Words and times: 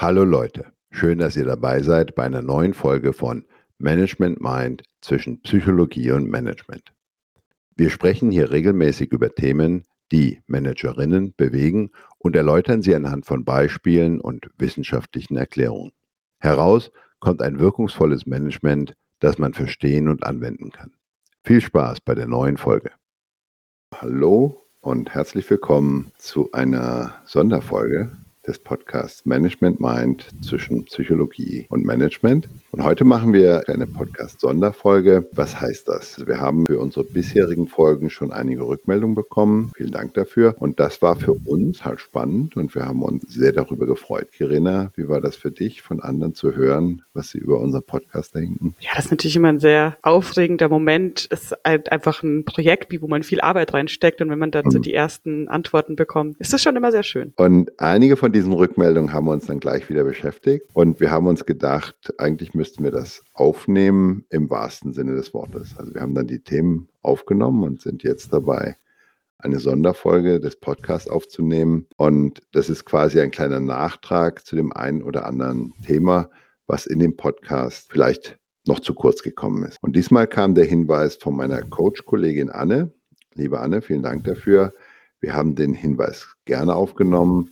Hallo 0.00 0.22
Leute, 0.22 0.66
schön, 0.92 1.18
dass 1.18 1.34
ihr 1.34 1.44
dabei 1.44 1.82
seid 1.82 2.14
bei 2.14 2.22
einer 2.22 2.40
neuen 2.40 2.72
Folge 2.72 3.12
von 3.12 3.44
Management 3.78 4.40
Mind 4.40 4.84
zwischen 5.00 5.42
Psychologie 5.42 6.12
und 6.12 6.30
Management. 6.30 6.92
Wir 7.74 7.90
sprechen 7.90 8.30
hier 8.30 8.52
regelmäßig 8.52 9.10
über 9.10 9.34
Themen, 9.34 9.82
die 10.12 10.40
Managerinnen 10.46 11.34
bewegen 11.36 11.90
und 12.18 12.36
erläutern 12.36 12.80
sie 12.80 12.94
anhand 12.94 13.26
von 13.26 13.44
Beispielen 13.44 14.20
und 14.20 14.48
wissenschaftlichen 14.56 15.36
Erklärungen. 15.36 15.90
Heraus 16.38 16.92
kommt 17.18 17.42
ein 17.42 17.58
wirkungsvolles 17.58 18.24
Management, 18.24 18.94
das 19.18 19.38
man 19.38 19.52
verstehen 19.52 20.06
und 20.06 20.24
anwenden 20.24 20.70
kann. 20.70 20.92
Viel 21.42 21.60
Spaß 21.60 22.02
bei 22.02 22.14
der 22.14 22.28
neuen 22.28 22.56
Folge. 22.56 22.92
Hallo 23.92 24.64
und 24.78 25.12
herzlich 25.12 25.50
willkommen 25.50 26.12
zu 26.18 26.52
einer 26.52 27.20
Sonderfolge 27.24 28.16
des 28.48 28.58
Podcasts 28.58 29.26
Management 29.26 29.78
Mind 29.78 30.26
zwischen 30.40 30.86
Psychologie 30.86 31.66
und 31.68 31.84
Management. 31.84 32.48
Und 32.70 32.82
heute 32.82 33.04
machen 33.04 33.32
wir 33.32 33.68
eine 33.68 33.86
Podcast-Sonderfolge. 33.86 35.28
Was 35.32 35.60
heißt 35.60 35.86
das? 35.88 36.14
Also 36.14 36.26
wir 36.26 36.40
haben 36.40 36.66
für 36.66 36.78
unsere 36.78 37.04
bisherigen 37.04 37.68
Folgen 37.68 38.08
schon 38.08 38.32
einige 38.32 38.66
Rückmeldungen 38.66 39.14
bekommen. 39.14 39.70
Vielen 39.76 39.92
Dank 39.92 40.14
dafür. 40.14 40.54
Und 40.58 40.80
das 40.80 41.02
war 41.02 41.16
für 41.16 41.32
uns 41.32 41.84
halt 41.84 42.00
spannend 42.00 42.56
und 42.56 42.74
wir 42.74 42.86
haben 42.86 43.02
uns 43.02 43.24
sehr 43.28 43.52
darüber 43.52 43.86
gefreut. 43.86 44.32
Kirina, 44.32 44.92
wie 44.96 45.08
war 45.08 45.20
das 45.20 45.36
für 45.36 45.50
dich, 45.50 45.82
von 45.82 46.00
anderen 46.00 46.34
zu 46.34 46.54
hören, 46.54 47.02
was 47.12 47.30
sie 47.30 47.38
über 47.38 47.60
unseren 47.60 47.82
Podcast 47.82 48.34
denken? 48.34 48.74
Ja, 48.80 48.90
das 48.96 49.06
ist 49.06 49.10
natürlich 49.10 49.36
immer 49.36 49.48
ein 49.48 49.60
sehr 49.60 49.98
aufregender 50.02 50.70
Moment. 50.70 51.28
Es 51.30 51.44
ist 51.44 51.58
halt 51.66 51.92
einfach 51.92 52.22
ein 52.22 52.44
Projekt, 52.46 52.88
wo 53.02 53.08
man 53.08 53.22
viel 53.22 53.42
Arbeit 53.42 53.74
reinsteckt 53.74 54.22
und 54.22 54.30
wenn 54.30 54.38
man 54.38 54.50
dann 54.50 54.64
mhm. 54.66 54.70
so 54.70 54.78
die 54.78 54.94
ersten 54.94 55.48
Antworten 55.48 55.96
bekommt, 55.96 56.38
ist 56.38 56.52
das 56.54 56.62
schon 56.62 56.76
immer 56.76 56.92
sehr 56.92 57.02
schön. 57.02 57.34
Und 57.36 57.78
einige 57.78 58.16
von 58.16 58.32
diesen 58.38 58.52
Rückmeldungen 58.52 59.12
haben 59.12 59.26
wir 59.26 59.32
uns 59.32 59.46
dann 59.46 59.58
gleich 59.58 59.90
wieder 59.90 60.04
beschäftigt 60.04 60.64
und 60.72 61.00
wir 61.00 61.10
haben 61.10 61.26
uns 61.26 61.44
gedacht, 61.44 62.14
eigentlich 62.18 62.54
müssten 62.54 62.84
wir 62.84 62.92
das 62.92 63.24
aufnehmen 63.32 64.26
im 64.30 64.48
wahrsten 64.48 64.92
Sinne 64.92 65.16
des 65.16 65.34
Wortes. 65.34 65.74
Also 65.76 65.92
wir 65.92 66.02
haben 66.02 66.14
dann 66.14 66.28
die 66.28 66.38
Themen 66.38 66.88
aufgenommen 67.02 67.64
und 67.64 67.80
sind 67.80 68.04
jetzt 68.04 68.32
dabei, 68.32 68.76
eine 69.38 69.58
Sonderfolge 69.58 70.38
des 70.38 70.54
Podcasts 70.54 71.10
aufzunehmen. 71.10 71.88
Und 71.96 72.40
das 72.52 72.70
ist 72.70 72.84
quasi 72.84 73.20
ein 73.20 73.32
kleiner 73.32 73.58
Nachtrag 73.58 74.46
zu 74.46 74.54
dem 74.54 74.72
einen 74.72 75.02
oder 75.02 75.26
anderen 75.26 75.74
Thema, 75.84 76.30
was 76.68 76.86
in 76.86 77.00
dem 77.00 77.16
Podcast 77.16 77.90
vielleicht 77.90 78.38
noch 78.68 78.78
zu 78.78 78.94
kurz 78.94 79.24
gekommen 79.24 79.64
ist. 79.64 79.78
Und 79.80 79.96
diesmal 79.96 80.28
kam 80.28 80.54
der 80.54 80.66
Hinweis 80.66 81.16
von 81.16 81.34
meiner 81.34 81.62
Coach-Kollegin 81.62 82.50
Anne. 82.50 82.92
Liebe 83.34 83.58
Anne, 83.58 83.82
vielen 83.82 84.04
Dank 84.04 84.22
dafür. 84.22 84.74
Wir 85.18 85.34
haben 85.34 85.56
den 85.56 85.74
Hinweis 85.74 86.36
gerne 86.44 86.76
aufgenommen 86.76 87.50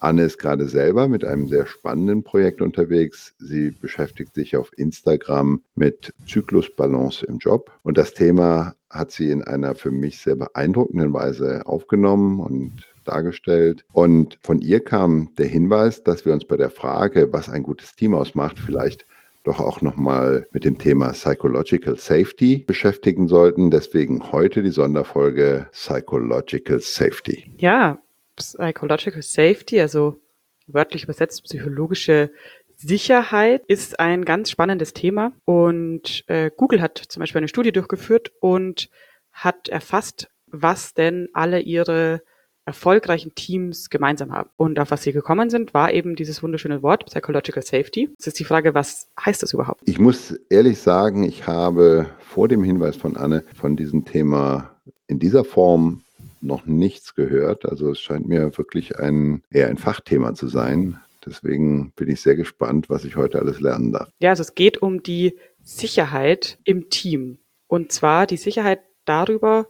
Anne 0.00 0.22
ist 0.22 0.38
gerade 0.38 0.68
selber 0.68 1.08
mit 1.08 1.24
einem 1.24 1.48
sehr 1.48 1.66
spannenden 1.66 2.22
Projekt 2.22 2.60
unterwegs. 2.60 3.34
Sie 3.38 3.70
beschäftigt 3.70 4.34
sich 4.34 4.56
auf 4.56 4.70
Instagram 4.76 5.62
mit 5.74 6.12
Zyklusbalance 6.26 7.26
im 7.26 7.38
Job. 7.38 7.70
Und 7.82 7.98
das 7.98 8.14
Thema 8.14 8.74
hat 8.90 9.10
sie 9.10 9.30
in 9.30 9.42
einer 9.42 9.74
für 9.74 9.90
mich 9.90 10.20
sehr 10.20 10.36
beeindruckenden 10.36 11.12
Weise 11.12 11.66
aufgenommen 11.66 12.40
und 12.40 12.86
dargestellt. 13.04 13.84
Und 13.92 14.38
von 14.42 14.60
ihr 14.60 14.84
kam 14.84 15.30
der 15.36 15.46
Hinweis, 15.46 16.02
dass 16.02 16.24
wir 16.24 16.32
uns 16.32 16.44
bei 16.44 16.56
der 16.56 16.70
Frage, 16.70 17.32
was 17.32 17.48
ein 17.48 17.62
gutes 17.62 17.96
Team 17.96 18.14
ausmacht, 18.14 18.58
vielleicht 18.58 19.06
doch 19.44 19.60
auch 19.60 19.80
nochmal 19.80 20.46
mit 20.52 20.64
dem 20.64 20.78
Thema 20.78 21.12
Psychological 21.12 21.96
Safety 21.96 22.64
beschäftigen 22.66 23.28
sollten. 23.28 23.70
Deswegen 23.70 24.30
heute 24.30 24.62
die 24.62 24.70
Sonderfolge 24.70 25.68
Psychological 25.72 26.80
Safety. 26.80 27.50
Ja, 27.56 27.98
Psychological 28.38 29.22
Safety, 29.22 29.80
also 29.80 30.20
wörtlich 30.66 31.04
übersetzt 31.04 31.44
psychologische 31.44 32.30
Sicherheit, 32.76 33.64
ist 33.66 33.98
ein 33.98 34.24
ganz 34.24 34.50
spannendes 34.50 34.92
Thema. 34.92 35.32
Und 35.44 36.24
äh, 36.28 36.50
Google 36.56 36.80
hat 36.80 36.98
zum 36.98 37.20
Beispiel 37.20 37.38
eine 37.38 37.48
Studie 37.48 37.72
durchgeführt 37.72 38.32
und 38.40 38.88
hat 39.32 39.68
erfasst, 39.68 40.28
was 40.46 40.94
denn 40.94 41.28
alle 41.32 41.60
ihre 41.60 42.22
erfolgreichen 42.68 43.34
Teams 43.34 43.88
gemeinsam 43.88 44.32
haben. 44.32 44.50
Und 44.56 44.78
auf 44.78 44.90
was 44.90 45.02
sie 45.02 45.12
gekommen 45.12 45.48
sind, 45.48 45.72
war 45.72 45.92
eben 45.92 46.16
dieses 46.16 46.42
wunderschöne 46.42 46.82
Wort 46.82 47.06
Psychological 47.06 47.62
Safety. 47.62 48.10
Es 48.18 48.26
ist 48.26 48.38
die 48.38 48.44
Frage, 48.44 48.74
was 48.74 49.08
heißt 49.24 49.42
das 49.42 49.54
überhaupt? 49.54 49.80
Ich 49.86 49.98
muss 49.98 50.32
ehrlich 50.50 50.78
sagen, 50.78 51.24
ich 51.24 51.46
habe 51.46 52.10
vor 52.18 52.46
dem 52.46 52.62
Hinweis 52.62 52.96
von 52.96 53.16
Anne 53.16 53.42
von 53.54 53.74
diesem 53.74 54.04
Thema 54.04 54.76
in 55.06 55.18
dieser 55.18 55.44
Form 55.44 56.02
noch 56.40 56.66
nichts 56.66 57.14
gehört. 57.14 57.66
Also 57.66 57.90
es 57.90 58.00
scheint 58.00 58.28
mir 58.28 58.56
wirklich 58.56 58.98
ein, 58.98 59.42
eher 59.50 59.68
ein 59.68 59.78
Fachthema 59.78 60.34
zu 60.34 60.48
sein. 60.48 61.00
Deswegen 61.24 61.92
bin 61.92 62.08
ich 62.08 62.20
sehr 62.20 62.36
gespannt, 62.36 62.88
was 62.88 63.04
ich 63.04 63.16
heute 63.16 63.38
alles 63.38 63.60
lernen 63.60 63.92
darf. 63.92 64.10
Ja, 64.18 64.30
also 64.30 64.42
es 64.42 64.54
geht 64.54 64.80
um 64.80 65.02
die 65.02 65.36
Sicherheit 65.62 66.58
im 66.64 66.90
Team. 66.90 67.38
Und 67.66 67.92
zwar 67.92 68.26
die 68.26 68.36
Sicherheit 68.36 68.80
darüber, 69.04 69.68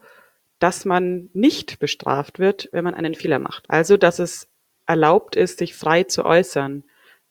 dass 0.58 0.84
man 0.84 1.30
nicht 1.32 1.78
bestraft 1.78 2.38
wird, 2.38 2.68
wenn 2.72 2.84
man 2.84 2.94
einen 2.94 3.14
Fehler 3.14 3.38
macht. 3.38 3.64
Also, 3.68 3.96
dass 3.96 4.18
es 4.18 4.48
erlaubt 4.86 5.36
ist, 5.36 5.58
sich 5.58 5.74
frei 5.74 6.04
zu 6.04 6.24
äußern, 6.24 6.84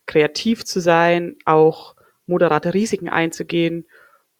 kreativ 0.05 0.63
zu 0.65 0.79
sein, 0.79 1.35
auch 1.45 1.95
moderate 2.25 2.73
Risiken 2.73 3.09
einzugehen, 3.09 3.85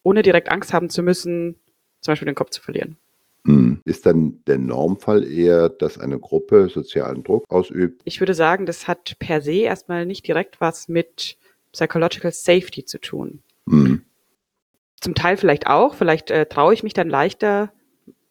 ohne 0.04 0.22
direkt 0.22 0.50
Angst 0.52 0.74
haben 0.74 0.90
zu 0.90 1.04
müssen, 1.04 1.56
zum 2.02 2.12
Beispiel 2.12 2.28
den 2.28 2.36
Kopf 2.36 2.52
zu 2.52 2.62
verlieren. 2.62 2.98
Hm. 3.48 3.80
Ist 3.86 4.06
dann 4.06 4.44
der 4.46 4.58
Normfall 4.58 5.24
eher, 5.24 5.70
dass 5.70 5.98
eine 5.98 6.20
Gruppe 6.20 6.68
sozialen 6.68 7.24
Druck 7.24 7.46
ausübt? 7.50 8.02
Ich 8.04 8.20
würde 8.20 8.34
sagen, 8.34 8.66
das 8.66 8.90
hat 8.90 9.18
per 9.20 9.42
se 9.42 9.62
erstmal 9.62 10.06
nicht 10.06 10.28
direkt 10.28 10.60
was 10.60 10.90
mit 10.90 11.38
Psychological 11.72 12.32
Safety 12.32 12.84
zu 12.84 13.00
tun. 13.00 13.42
Hm. 13.70 14.04
Zum 15.00 15.16
Teil 15.16 15.38
vielleicht 15.38 15.68
auch. 15.68 15.96
Vielleicht 15.96 16.30
äh, 16.30 16.46
traue 16.46 16.74
ich 16.74 16.84
mich 16.84 16.94
dann 16.94 17.10
leichter, 17.10 17.72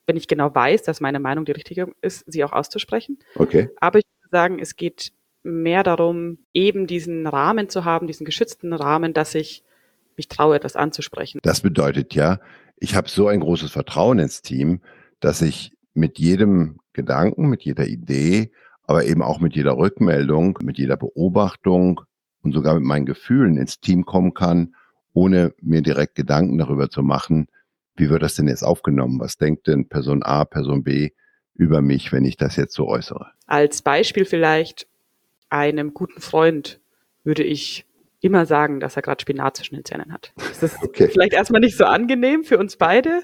wenn 0.07 0.19
ich 0.19 0.29
genau 0.29 0.55
weiß, 0.55 0.83
dass 0.83 1.01
meine 1.01 1.19
Meinung 1.19 1.47
die 1.47 1.53
richtige 1.53 1.89
ist, 2.03 2.25
sie 2.27 2.45
auch 2.45 2.53
auszusprechen. 2.53 3.19
Okay. 3.37 3.71
Aber 3.81 3.99
ich 3.99 4.05
würde 4.21 4.31
sagen, 4.31 4.59
es 4.59 4.77
geht 4.77 5.13
mehr 5.43 5.83
darum, 5.83 6.39
eben 6.53 6.87
diesen 6.87 7.27
Rahmen 7.27 7.71
zu 7.71 7.87
haben, 7.87 8.07
diesen 8.07 8.27
geschützten 8.27 8.75
Rahmen, 8.75 9.15
dass 9.15 9.35
ich 9.35 9.63
mich 10.17 10.29
traue, 10.29 10.57
etwas 10.57 10.77
anzusprechen. 10.77 11.41
Das 11.43 11.63
bedeutet 11.63 12.15
ja, 12.15 12.41
ich 12.79 12.95
habe 12.95 13.09
so 13.09 13.29
ein 13.29 13.41
großes 13.41 13.71
Vertrauen 13.71 14.19
ins 14.19 14.43
Team, 14.43 14.81
dass 15.21 15.43
ich 15.43 15.73
mit 15.95 16.19
jedem 16.19 16.79
Gedanken, 16.93 17.49
mit 17.49 17.63
jeder 17.63 17.87
Idee, 17.87 18.53
aber 18.85 19.05
eben 19.05 19.23
auch 19.23 19.41
mit 19.41 19.57
jeder 19.57 19.77
Rückmeldung, 19.77 20.59
mit 20.63 20.79
jeder 20.79 20.97
Beobachtung 20.97 22.03
und 22.43 22.53
sogar 22.53 22.75
mit 22.75 22.85
meinen 22.85 23.07
Gefühlen 23.07 23.57
ins 23.57 23.81
Team 23.81 24.05
kommen 24.05 24.35
kann, 24.35 24.75
ohne 25.13 25.55
mir 25.61 25.83
direkt 25.83 26.15
Gedanken 26.15 26.59
darüber 26.59 26.91
zu 26.91 27.03
machen, 27.03 27.49
wie 27.97 28.11
wird 28.11 28.23
das 28.23 28.35
denn 28.35 28.49
jetzt 28.49 28.63
aufgenommen? 28.63 29.19
Was 29.21 29.39
denkt 29.39 29.67
denn 29.67 29.89
Person 29.89 30.23
A, 30.23 30.45
Person 30.45 30.85
B 30.85 31.11
über 31.55 31.81
mich, 31.81 32.13
wenn 32.13 32.25
ich 32.25 32.37
das 32.37 32.57
jetzt 32.57 32.75
so 32.75 32.87
äußere? 32.87 33.33
Als 33.47 33.83
Beispiel 33.83 34.27
vielleicht 34.27 34.87
einem 35.49 35.95
guten 35.95 36.21
Freund 36.21 36.81
würde 37.25 37.43
ich 37.43 37.87
immer 38.21 38.47
sagen, 38.47 38.81
dass 38.81 38.97
er 38.97 39.03
gerade 39.03 39.23
Spinat 39.23 39.57
zwischen 39.57 39.77
den 39.77 39.85
Zähnen 39.85 40.13
hat. 40.13 40.33
Das 40.37 40.63
ist 40.63 40.83
okay. 40.83 41.09
vielleicht 41.09 41.33
erstmal 41.33 41.61
nicht 41.61 41.77
so 41.77 41.85
angenehm 41.85 42.45
für 42.45 42.59
uns 42.59 42.77
beide, 42.77 43.23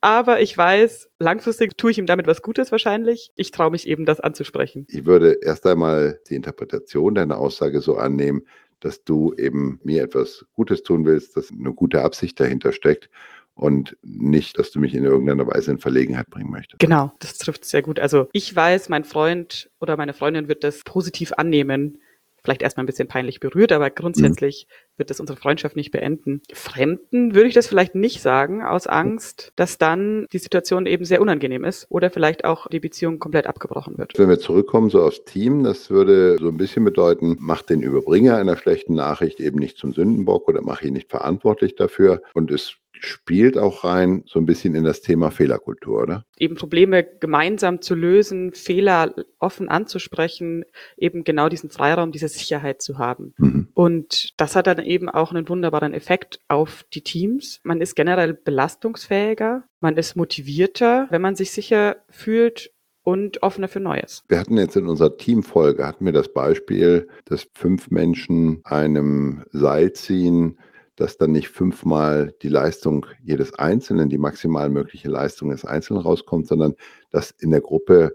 aber 0.00 0.40
ich 0.40 0.56
weiß, 0.56 1.08
langfristig 1.18 1.76
tue 1.76 1.90
ich 1.90 1.98
ihm 1.98 2.06
damit 2.06 2.26
was 2.26 2.42
Gutes 2.42 2.70
wahrscheinlich. 2.72 3.30
Ich 3.36 3.50
traue 3.50 3.70
mich 3.70 3.88
eben, 3.88 4.04
das 4.04 4.20
anzusprechen. 4.20 4.86
Ich 4.88 5.06
würde 5.06 5.38
erst 5.42 5.66
einmal 5.66 6.20
die 6.28 6.34
Interpretation 6.34 7.14
deiner 7.14 7.38
Aussage 7.38 7.80
so 7.80 7.96
annehmen, 7.96 8.42
dass 8.80 9.04
du 9.04 9.34
eben 9.34 9.80
mir 9.82 10.02
etwas 10.02 10.44
Gutes 10.52 10.82
tun 10.82 11.06
willst, 11.06 11.36
dass 11.36 11.50
eine 11.50 11.72
gute 11.72 12.02
Absicht 12.02 12.38
dahinter 12.38 12.72
steckt 12.72 13.08
und 13.54 13.96
nicht, 14.02 14.58
dass 14.58 14.70
du 14.70 14.78
mich 14.80 14.94
in 14.94 15.04
irgendeiner 15.04 15.46
Weise 15.46 15.70
in 15.70 15.78
Verlegenheit 15.78 16.28
bringen 16.28 16.50
möchtest. 16.50 16.78
Genau, 16.78 17.12
das 17.20 17.38
trifft 17.38 17.64
sehr 17.64 17.82
gut. 17.82 17.98
Also 17.98 18.28
ich 18.32 18.54
weiß, 18.54 18.90
mein 18.90 19.04
Freund 19.04 19.70
oder 19.80 19.96
meine 19.96 20.12
Freundin 20.12 20.46
wird 20.48 20.62
das 20.62 20.82
positiv 20.84 21.32
annehmen, 21.36 21.98
vielleicht 22.46 22.62
erstmal 22.62 22.84
ein 22.84 22.86
bisschen 22.86 23.08
peinlich 23.08 23.40
berührt, 23.40 23.72
aber 23.72 23.90
grundsätzlich 23.90 24.66
mhm. 24.68 24.98
wird 24.98 25.10
das 25.10 25.20
unsere 25.20 25.38
Freundschaft 25.38 25.76
nicht 25.76 25.90
beenden. 25.90 26.40
Fremden 26.52 27.34
würde 27.34 27.48
ich 27.48 27.54
das 27.54 27.66
vielleicht 27.66 27.94
nicht 27.94 28.22
sagen, 28.22 28.62
aus 28.62 28.86
Angst, 28.86 29.52
dass 29.56 29.78
dann 29.78 30.26
die 30.32 30.38
Situation 30.38 30.86
eben 30.86 31.04
sehr 31.04 31.20
unangenehm 31.20 31.64
ist 31.64 31.86
oder 31.90 32.10
vielleicht 32.10 32.44
auch 32.44 32.68
die 32.68 32.80
Beziehung 32.80 33.18
komplett 33.18 33.46
abgebrochen 33.46 33.98
wird. 33.98 34.16
Wenn 34.16 34.28
wir 34.28 34.38
zurückkommen 34.38 34.88
so 34.88 35.02
aufs 35.02 35.24
Team, 35.24 35.64
das 35.64 35.90
würde 35.90 36.38
so 36.38 36.48
ein 36.48 36.56
bisschen 36.56 36.84
bedeuten, 36.84 37.36
mach 37.40 37.62
den 37.62 37.82
Überbringer 37.82 38.36
einer 38.36 38.56
schlechten 38.56 38.94
Nachricht 38.94 39.40
eben 39.40 39.58
nicht 39.58 39.76
zum 39.76 39.92
Sündenbock 39.92 40.48
oder 40.48 40.62
mach 40.62 40.82
ihn 40.82 40.94
nicht 40.94 41.10
verantwortlich 41.10 41.74
dafür 41.74 42.22
und 42.32 42.50
es 42.50 42.76
spielt 43.00 43.58
auch 43.58 43.84
rein 43.84 44.22
so 44.26 44.38
ein 44.38 44.46
bisschen 44.46 44.74
in 44.74 44.84
das 44.84 45.00
Thema 45.00 45.30
Fehlerkultur, 45.30 46.02
oder? 46.02 46.24
Eben 46.38 46.54
Probleme 46.54 47.04
gemeinsam 47.04 47.80
zu 47.80 47.94
lösen, 47.94 48.52
Fehler 48.52 49.14
offen 49.38 49.68
anzusprechen, 49.68 50.64
eben 50.96 51.24
genau 51.24 51.48
diesen 51.48 51.70
Freiraum, 51.70 52.12
diese 52.12 52.28
Sicherheit 52.28 52.82
zu 52.82 52.98
haben. 52.98 53.34
Mhm. 53.38 53.68
Und 53.74 54.30
das 54.36 54.56
hat 54.56 54.66
dann 54.66 54.78
eben 54.78 55.08
auch 55.08 55.32
einen 55.32 55.48
wunderbaren 55.48 55.94
Effekt 55.94 56.40
auf 56.48 56.84
die 56.92 57.02
Teams. 57.02 57.60
Man 57.62 57.80
ist 57.80 57.94
generell 57.94 58.34
belastungsfähiger, 58.34 59.64
man 59.80 59.96
ist 59.96 60.16
motivierter, 60.16 61.06
wenn 61.10 61.22
man 61.22 61.36
sich 61.36 61.50
sicher 61.50 61.96
fühlt 62.10 62.72
und 63.06 63.42
offener 63.44 63.68
für 63.68 63.78
Neues. 63.78 64.24
Wir 64.26 64.40
hatten 64.40 64.58
jetzt 64.58 64.76
in 64.76 64.88
unserer 64.88 65.16
Teamfolge, 65.16 65.86
hatten 65.86 66.04
wir 66.04 66.12
das 66.12 66.32
Beispiel, 66.32 67.08
dass 67.24 67.46
fünf 67.54 67.90
Menschen 67.90 68.60
einem 68.64 69.44
Seil 69.52 69.92
ziehen, 69.92 70.58
dass 70.96 71.18
dann 71.18 71.32
nicht 71.32 71.48
fünfmal 71.48 72.34
die 72.42 72.48
Leistung 72.48 73.06
jedes 73.22 73.54
Einzelnen, 73.54 74.08
die 74.08 74.18
maximal 74.18 74.70
mögliche 74.70 75.08
Leistung 75.08 75.50
des 75.50 75.64
Einzelnen 75.64 76.02
rauskommt, 76.02 76.46
sondern 76.46 76.74
dass 77.10 77.30
in 77.30 77.50
der 77.50 77.60
Gruppe 77.60 78.14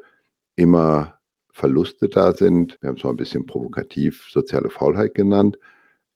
immer 0.55 1.19
Verluste 1.51 2.09
da 2.09 2.33
sind. 2.33 2.77
Wir 2.81 2.89
haben 2.89 2.97
es 2.97 3.03
mal 3.03 3.11
ein 3.11 3.17
bisschen 3.17 3.45
provokativ 3.45 4.27
soziale 4.29 4.69
Faulheit 4.69 5.13
genannt. 5.13 5.59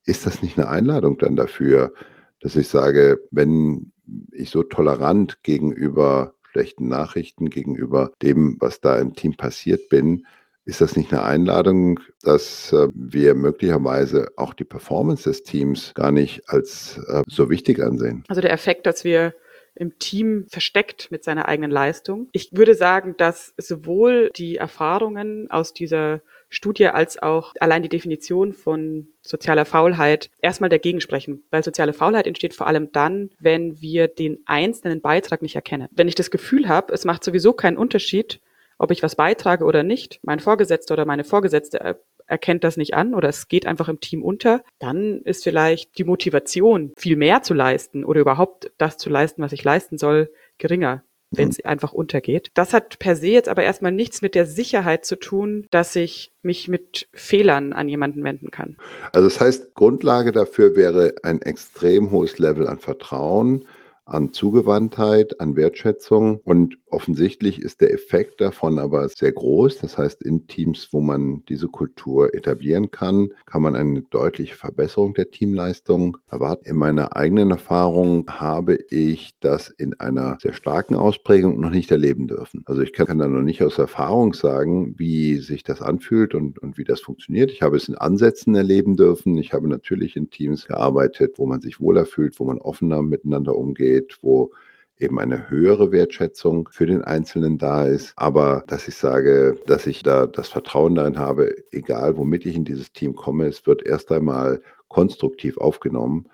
Ist 0.06 0.26
das 0.26 0.42
nicht 0.42 0.58
eine 0.58 0.70
Einladung 0.70 1.18
dann 1.18 1.36
dafür, 1.36 1.94
dass 2.40 2.56
ich 2.56 2.68
sage, 2.68 3.22
wenn 3.32 3.92
ich 4.32 4.50
so 4.50 4.64
tolerant 4.64 5.44
gegenüber 5.44 6.36
schlechten 6.52 6.88
Nachrichten, 6.88 7.50
gegenüber 7.50 8.12
dem, 8.22 8.58
was 8.60 8.80
da 8.80 8.98
im 8.98 9.14
Team 9.14 9.36
passiert 9.36 9.90
bin, 9.90 10.26
ist 10.66 10.82
das 10.82 10.98
nicht 10.98 11.14
eine 11.14 11.24
Einladung, 11.24 12.00
dass 12.22 12.74
äh, 12.74 12.88
wir 12.94 13.36
möglicherweise 13.36 14.30
auch 14.36 14.54
die 14.54 14.64
Performance 14.64 15.30
des 15.30 15.44
Teams 15.44 15.94
gar 15.94 16.12
nicht 16.12 16.42
als 16.48 17.00
äh, 17.08 17.24
so 17.28 17.50
wichtig 17.50 17.80
ansehen? 17.80 18.24
Also 18.28 18.42
der 18.42 18.52
Effekt, 18.52 18.86
dass 18.86 19.04
wir 19.04 19.34
im 19.76 20.00
Team 20.00 20.46
versteckt 20.48 21.12
mit 21.12 21.24
seiner 21.24 21.48
eigenen 21.48 21.70
Leistung. 21.70 22.30
Ich 22.32 22.50
würde 22.54 22.76
sagen, 22.76 23.16
dass 23.18 23.54
sowohl 23.58 24.32
die 24.36 24.56
Erfahrungen 24.56 25.52
aus 25.52 25.74
dieser 25.74 26.22
Studie 26.50 26.88
als 26.88 27.22
auch 27.22 27.54
allein 27.60 27.84
die 27.84 27.90
Definition 27.90 28.54
von 28.54 29.08
sozialer 29.22 29.66
Faulheit 29.66 30.30
erstmal 30.42 30.70
dagegen 30.70 31.02
sprechen, 31.02 31.44
weil 31.52 31.64
soziale 31.64 31.92
Faulheit 31.92 32.28
entsteht 32.28 32.54
vor 32.54 32.68
allem 32.68 32.92
dann, 32.94 33.32
wenn 33.40 33.82
wir 33.82 34.08
den 34.08 34.40
einzelnen 34.46 35.02
Beitrag 35.02 35.42
nicht 35.42 35.56
erkennen. 35.56 35.90
Wenn 35.92 36.08
ich 36.08 36.16
das 36.16 36.32
Gefühl 36.32 36.70
habe, 36.70 36.94
es 36.94 37.04
macht 37.04 37.24
sowieso 37.24 37.52
keinen 37.52 37.78
Unterschied, 37.78 38.40
ob 38.78 38.92
ich 38.92 39.04
was 39.04 39.16
beitrage 39.16 39.66
oder 39.66 39.84
nicht, 39.84 40.20
mein 40.24 40.40
Vorgesetzter 40.40 40.94
oder 40.94 41.06
meine 41.06 41.24
Vorgesetzte 41.24 41.98
erkennt 42.28 42.64
das 42.64 42.78
nicht 42.78 42.94
an 42.94 43.14
oder 43.14 43.30
es 43.30 43.48
geht 43.48 43.68
einfach 43.68 43.88
im 43.88 44.00
Team 44.00 44.24
unter, 44.24 44.64
dann 44.80 45.22
ist 45.22 45.44
vielleicht 45.44 45.98
die 45.98 46.04
Motivation, 46.04 46.92
viel 46.98 47.16
mehr 47.16 47.44
zu 47.44 47.54
leisten 47.54 48.04
oder 48.04 48.22
überhaupt 48.22 48.72
das 48.78 48.98
zu 48.98 49.10
leisten, 49.10 49.42
was 49.42 49.52
ich 49.52 49.64
leisten 49.64 49.98
soll, 49.98 50.32
geringer 50.58 51.04
wenn 51.32 51.50
es 51.50 51.64
einfach 51.64 51.94
untergeht. 51.94 52.52
Das 52.54 52.74
hat 52.74 53.00
per 53.00 53.16
se 53.16 53.28
jetzt 53.28 53.50
aber 53.50 53.64
erstmal 53.64 53.92
nichts 53.92 54.22
mit 54.22 54.36
der 54.36 54.46
Sicherheit 54.46 55.06
zu 55.06 55.18
tun, 55.18 55.68
dass 55.72 55.96
ich 55.96 56.32
mich 56.42 56.68
mit 56.68 57.08
Fehlern 57.14 57.74
an 57.74 57.90
jemanden 57.90 58.24
wenden 58.24 58.52
kann. 58.52 58.78
Also 59.12 59.28
das 59.28 59.40
heißt, 59.40 59.76
Grundlage 59.76 60.32
dafür 60.32 60.76
wäre 60.76 61.16
ein 61.24 61.42
extrem 61.42 62.12
hohes 62.12 62.40
Level 62.40 62.68
an 62.68 62.80
Vertrauen, 62.80 63.66
an 64.06 64.34
Zugewandtheit, 64.34 65.40
an 65.40 65.56
Wertschätzung. 65.56 66.40
Und 66.44 66.78
offensichtlich 66.90 67.62
ist 67.62 67.82
der 67.82 67.94
Effekt 67.94 68.40
davon 68.40 68.80
aber 68.80 69.10
sehr 69.10 69.32
groß. 69.32 69.80
Das 69.80 69.98
heißt, 69.98 70.22
in 70.24 70.48
Teams, 70.48 70.90
wo 70.92 71.02
man 71.02 71.44
diese 71.50 71.68
Kultur 71.68 72.34
etablieren 72.34 72.92
kann, 72.92 73.30
kann 73.46 73.62
man 73.62 73.76
eine 73.76 74.04
deutliche 74.04 74.56
Verbesserung 74.56 75.14
der 75.14 75.32
Teamleistung 75.32 76.18
erwarten. 76.30 76.66
In 76.70 76.78
meiner 76.78 77.16
eigenen 77.16 77.52
Erfahrung 77.52 78.26
habe 78.30 78.76
ich 78.90 79.34
das 79.40 79.70
in 79.70 80.00
einer 80.00 80.38
sehr 80.42 80.54
starken 80.54 80.96
Ausprägung 80.96 81.60
noch 81.60 81.72
nicht 81.72 81.92
erleben 81.92 82.28
dürfen. 82.28 82.64
Also 82.66 82.82
ich 82.82 82.94
kann, 82.94 83.18
da 83.18 83.28
noch 83.28 83.42
nicht 83.42 83.64
aus 83.64 83.78
Erfahrung 83.78 84.34
sagen, 84.34 84.96
wie 84.98 85.38
sich 85.38 85.64
das 85.64 85.82
anfühlt 85.82 86.36
und, 86.36 86.60
und 86.60 86.78
wie 86.78 86.84
das 86.84 87.02
funktioniert. 87.02 87.52
Ich 87.52 87.62
habe 87.62 87.78
es 87.78 87.88
in 87.88 87.96
Ansätzen 87.96 88.56
erleben 88.56 88.96
dürfen. 88.96 89.38
Ich 89.38 89.54
habe 89.54 89.68
natürlich 89.68 90.16
in 90.16 90.30
Teams 90.30 90.66
gearbeitet, 90.66 91.36
wo 91.38 91.46
man 91.46 91.62
sich 91.62 91.80
wohler 91.80 92.06
fühlt, 92.06 92.40
wo 92.40 92.46
man 92.46 92.60
offener 92.60 93.02
miteinander 93.02 93.56
umgeht 93.56 93.95
geht, 93.96 94.18
wo 94.22 94.52
eben 94.98 95.20
eine 95.20 95.50
höhere 95.50 95.92
Wertschätzung 95.92 96.70
für 96.72 96.86
den 96.86 97.04
Einzelnen 97.04 97.58
da 97.58 97.86
ist. 97.86 98.14
Aber 98.16 98.64
dass 98.68 98.88
ich 98.88 98.96
sage, 98.96 99.58
dass 99.66 99.88
ich 99.88 100.04
da 100.04 100.26
das 100.26 100.48
Vertrauen 100.48 100.96
darin 100.96 101.20
habe, 101.20 101.54
egal 101.72 102.18
womit 102.18 102.46
ich 102.46 102.56
in 102.56 102.66
dieses 102.66 102.94
Team 102.94 103.16
komme, 103.16 103.48
es 103.48 103.66
wird 103.68 103.86
erst 103.86 104.12
einmal 104.12 104.62
konstruktiv 104.88 105.58
aufgenommen. 105.58 106.28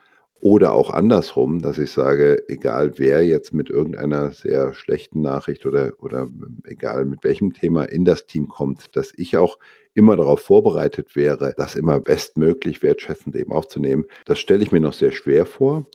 Oder 0.44 0.74
auch 0.74 0.90
andersrum, 0.90 1.62
dass 1.62 1.78
ich 1.78 1.92
sage, 1.92 2.44
egal 2.48 2.94
wer 2.98 3.24
jetzt 3.24 3.54
mit 3.54 3.70
irgendeiner 3.70 4.32
sehr 4.32 4.74
schlechten 4.74 5.22
Nachricht 5.22 5.68
oder, 5.68 5.94
oder 6.00 6.30
egal 6.64 7.06
mit 7.06 7.24
welchem 7.24 7.54
Thema 7.54 7.84
in 7.84 8.06
das 8.06 8.26
Team 8.26 8.48
kommt, 8.48 8.96
dass 8.96 9.14
ich 9.16 9.38
auch 9.38 9.60
immer 9.94 10.16
darauf 10.16 10.42
vorbereitet 10.42 11.16
wäre, 11.16 11.54
das 11.58 11.76
immer 11.76 12.00
bestmöglich 12.00 12.82
wertschätzend 12.82 13.36
eben 13.36 13.52
aufzunehmen. 13.52 14.06
Das 14.26 14.40
stelle 14.40 14.64
ich 14.64 14.72
mir 14.72 14.80
noch 14.80 14.94
sehr 14.94 15.12
schwer 15.12 15.46
vor. 15.46 15.86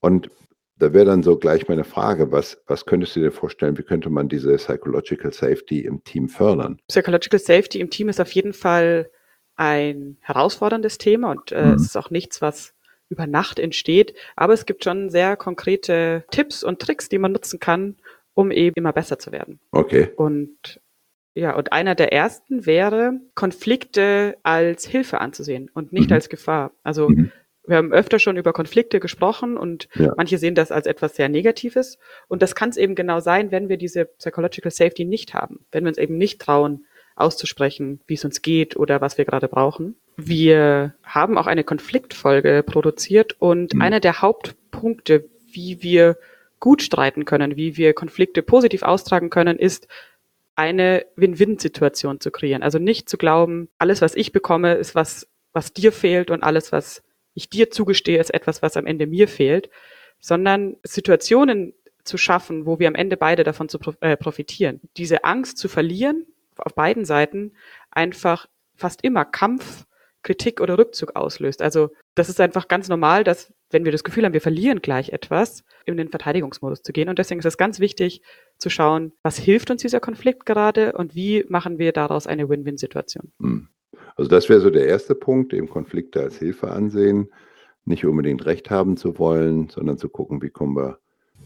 Und 0.00 0.30
da 0.82 0.92
wäre 0.92 1.04
dann 1.04 1.22
so 1.22 1.36
gleich 1.36 1.68
meine 1.68 1.84
Frage, 1.84 2.32
was, 2.32 2.60
was 2.66 2.86
könntest 2.86 3.14
du 3.14 3.20
dir 3.20 3.30
vorstellen, 3.30 3.78
wie 3.78 3.84
könnte 3.84 4.10
man 4.10 4.28
diese 4.28 4.56
Psychological 4.56 5.32
Safety 5.32 5.80
im 5.80 6.02
Team 6.02 6.28
fördern? 6.28 6.80
Psychological 6.88 7.38
Safety 7.38 7.78
im 7.78 7.88
Team 7.88 8.08
ist 8.08 8.20
auf 8.20 8.32
jeden 8.32 8.52
Fall 8.52 9.08
ein 9.54 10.16
herausforderndes 10.20 10.98
Thema 10.98 11.30
und 11.30 11.52
äh, 11.52 11.66
mhm. 11.66 11.74
es 11.74 11.82
ist 11.82 11.96
auch 11.96 12.10
nichts, 12.10 12.42
was 12.42 12.74
über 13.08 13.28
Nacht 13.28 13.60
entsteht, 13.60 14.14
aber 14.34 14.54
es 14.54 14.66
gibt 14.66 14.82
schon 14.82 15.08
sehr 15.08 15.36
konkrete 15.36 16.24
Tipps 16.32 16.64
und 16.64 16.80
Tricks, 16.80 17.08
die 17.08 17.18
man 17.18 17.30
nutzen 17.30 17.60
kann, 17.60 17.96
um 18.34 18.50
eben 18.50 18.74
immer 18.74 18.92
besser 18.92 19.20
zu 19.20 19.30
werden. 19.30 19.60
Okay. 19.70 20.10
Und 20.16 20.80
ja, 21.34 21.54
und 21.54 21.72
einer 21.72 21.94
der 21.94 22.12
ersten 22.12 22.66
wäre, 22.66 23.20
Konflikte 23.36 24.36
als 24.42 24.84
Hilfe 24.84 25.20
anzusehen 25.20 25.70
und 25.72 25.92
nicht 25.92 26.10
mhm. 26.10 26.14
als 26.14 26.28
Gefahr. 26.28 26.72
Also 26.82 27.08
mhm 27.08 27.30
wir 27.66 27.76
haben 27.76 27.92
öfter 27.92 28.18
schon 28.18 28.36
über 28.36 28.52
Konflikte 28.52 28.98
gesprochen 29.00 29.56
und 29.56 29.88
ja. 29.94 30.12
manche 30.16 30.38
sehen 30.38 30.54
das 30.54 30.72
als 30.72 30.86
etwas 30.86 31.14
sehr 31.14 31.28
Negatives. 31.28 31.98
Und 32.28 32.42
das 32.42 32.54
kann 32.54 32.70
es 32.70 32.76
eben 32.76 32.94
genau 32.94 33.20
sein, 33.20 33.50
wenn 33.50 33.68
wir 33.68 33.76
diese 33.76 34.06
Psychological 34.06 34.72
Safety 34.72 35.04
nicht 35.04 35.34
haben, 35.34 35.64
wenn 35.70 35.84
wir 35.84 35.88
uns 35.88 35.98
eben 35.98 36.18
nicht 36.18 36.40
trauen, 36.40 36.86
auszusprechen, 37.14 38.00
wie 38.06 38.14
es 38.14 38.24
uns 38.24 38.42
geht 38.42 38.76
oder 38.76 39.00
was 39.00 39.18
wir 39.18 39.24
gerade 39.24 39.48
brauchen. 39.48 39.96
Wir 40.16 40.94
haben 41.02 41.38
auch 41.38 41.46
eine 41.46 41.64
Konfliktfolge 41.64 42.62
produziert 42.66 43.36
und 43.38 43.74
mhm. 43.74 43.82
einer 43.82 44.00
der 44.00 44.22
Hauptpunkte, 44.22 45.28
wie 45.52 45.82
wir 45.82 46.16
gut 46.58 46.82
streiten 46.82 47.24
können, 47.24 47.56
wie 47.56 47.76
wir 47.76 47.92
Konflikte 47.92 48.42
positiv 48.42 48.82
austragen 48.82 49.30
können, 49.30 49.58
ist, 49.58 49.88
eine 50.54 51.06
Win-Win-Situation 51.16 52.20
zu 52.20 52.30
kreieren. 52.30 52.62
Also 52.62 52.78
nicht 52.78 53.08
zu 53.08 53.16
glauben, 53.16 53.68
alles, 53.78 54.02
was 54.02 54.14
ich 54.14 54.32
bekomme, 54.32 54.74
ist 54.74 54.94
was, 54.94 55.26
was 55.52 55.72
dir 55.72 55.92
fehlt 55.92 56.30
und 56.30 56.42
alles, 56.42 56.72
was 56.72 57.02
ich 57.34 57.48
dir 57.48 57.70
zugestehe, 57.70 58.20
ist 58.20 58.32
etwas, 58.32 58.62
was 58.62 58.76
am 58.76 58.86
Ende 58.86 59.06
mir 59.06 59.28
fehlt, 59.28 59.70
sondern 60.20 60.76
Situationen 60.82 61.74
zu 62.04 62.16
schaffen, 62.18 62.66
wo 62.66 62.78
wir 62.78 62.88
am 62.88 62.94
Ende 62.94 63.16
beide 63.16 63.44
davon 63.44 63.68
zu 63.68 63.78
äh, 64.00 64.16
profitieren. 64.16 64.80
Diese 64.96 65.24
Angst 65.24 65.58
zu 65.58 65.68
verlieren, 65.68 66.26
auf 66.56 66.74
beiden 66.74 67.04
Seiten, 67.04 67.52
einfach 67.90 68.46
fast 68.74 69.04
immer 69.04 69.24
Kampf, 69.24 69.84
Kritik 70.22 70.60
oder 70.60 70.78
Rückzug 70.78 71.16
auslöst. 71.16 71.62
Also 71.62 71.90
das 72.14 72.28
ist 72.28 72.40
einfach 72.40 72.68
ganz 72.68 72.88
normal, 72.88 73.24
dass 73.24 73.52
wenn 73.70 73.84
wir 73.84 73.92
das 73.92 74.04
Gefühl 74.04 74.24
haben, 74.24 74.34
wir 74.34 74.40
verlieren 74.40 74.80
gleich 74.80 75.10
etwas, 75.10 75.64
in 75.84 75.96
den 75.96 76.10
Verteidigungsmodus 76.10 76.82
zu 76.82 76.92
gehen. 76.92 77.08
Und 77.08 77.18
deswegen 77.18 77.40
ist 77.40 77.46
es 77.46 77.56
ganz 77.56 77.80
wichtig 77.80 78.22
zu 78.58 78.70
schauen, 78.70 79.12
was 79.22 79.38
hilft 79.38 79.70
uns 79.70 79.82
dieser 79.82 80.00
Konflikt 80.00 80.46
gerade 80.46 80.92
und 80.92 81.14
wie 81.14 81.44
machen 81.48 81.78
wir 81.78 81.92
daraus 81.92 82.26
eine 82.26 82.48
Win-Win-Situation. 82.48 83.32
Hm. 83.40 83.68
Also 84.16 84.28
das 84.28 84.48
wäre 84.48 84.60
so 84.60 84.70
der 84.70 84.86
erste 84.86 85.14
Punkt, 85.14 85.52
eben 85.52 85.68
Konflikte 85.68 86.20
als 86.20 86.38
Hilfe 86.38 86.70
ansehen, 86.70 87.30
nicht 87.84 88.04
unbedingt 88.04 88.46
Recht 88.46 88.70
haben 88.70 88.96
zu 88.96 89.18
wollen, 89.18 89.68
sondern 89.68 89.98
zu 89.98 90.08
gucken, 90.08 90.42
wie 90.42 90.50
kommen 90.50 90.76
wir, 90.76 90.98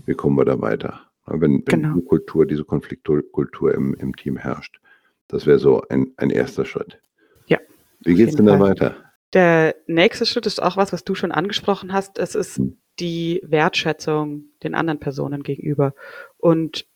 wie 0.04 0.14
kommen 0.14 0.36
wir 0.36 0.44
da 0.44 0.60
weiter. 0.60 1.00
Wenn, 1.26 1.40
wenn 1.40 1.64
genau. 1.64 1.94
diese 1.94 2.06
Kultur, 2.06 2.46
diese 2.46 2.64
Konfliktkultur 2.64 3.74
im, 3.74 3.94
im 3.94 4.14
Team 4.14 4.36
herrscht. 4.36 4.80
Das 5.28 5.46
wäre 5.46 5.58
so 5.58 5.82
ein, 5.88 6.12
ein 6.16 6.30
erster 6.30 6.64
Schritt. 6.64 7.00
Ja. 7.46 7.58
Wie 8.00 8.14
geht 8.14 8.28
es 8.28 8.36
denn 8.36 8.46
da 8.46 8.60
weiter? 8.60 8.94
Der 9.32 9.74
nächste 9.86 10.24
Schritt 10.24 10.46
ist 10.46 10.62
auch 10.62 10.76
was, 10.76 10.92
was 10.92 11.04
du 11.04 11.14
schon 11.14 11.32
angesprochen 11.32 11.92
hast. 11.92 12.18
Es 12.18 12.36
ist 12.36 12.58
hm. 12.58 12.78
die 13.00 13.42
Wertschätzung 13.44 14.44
den 14.62 14.74
anderen 14.74 15.00
Personen 15.00 15.42
gegenüber. 15.42 15.94
Und 16.36 16.86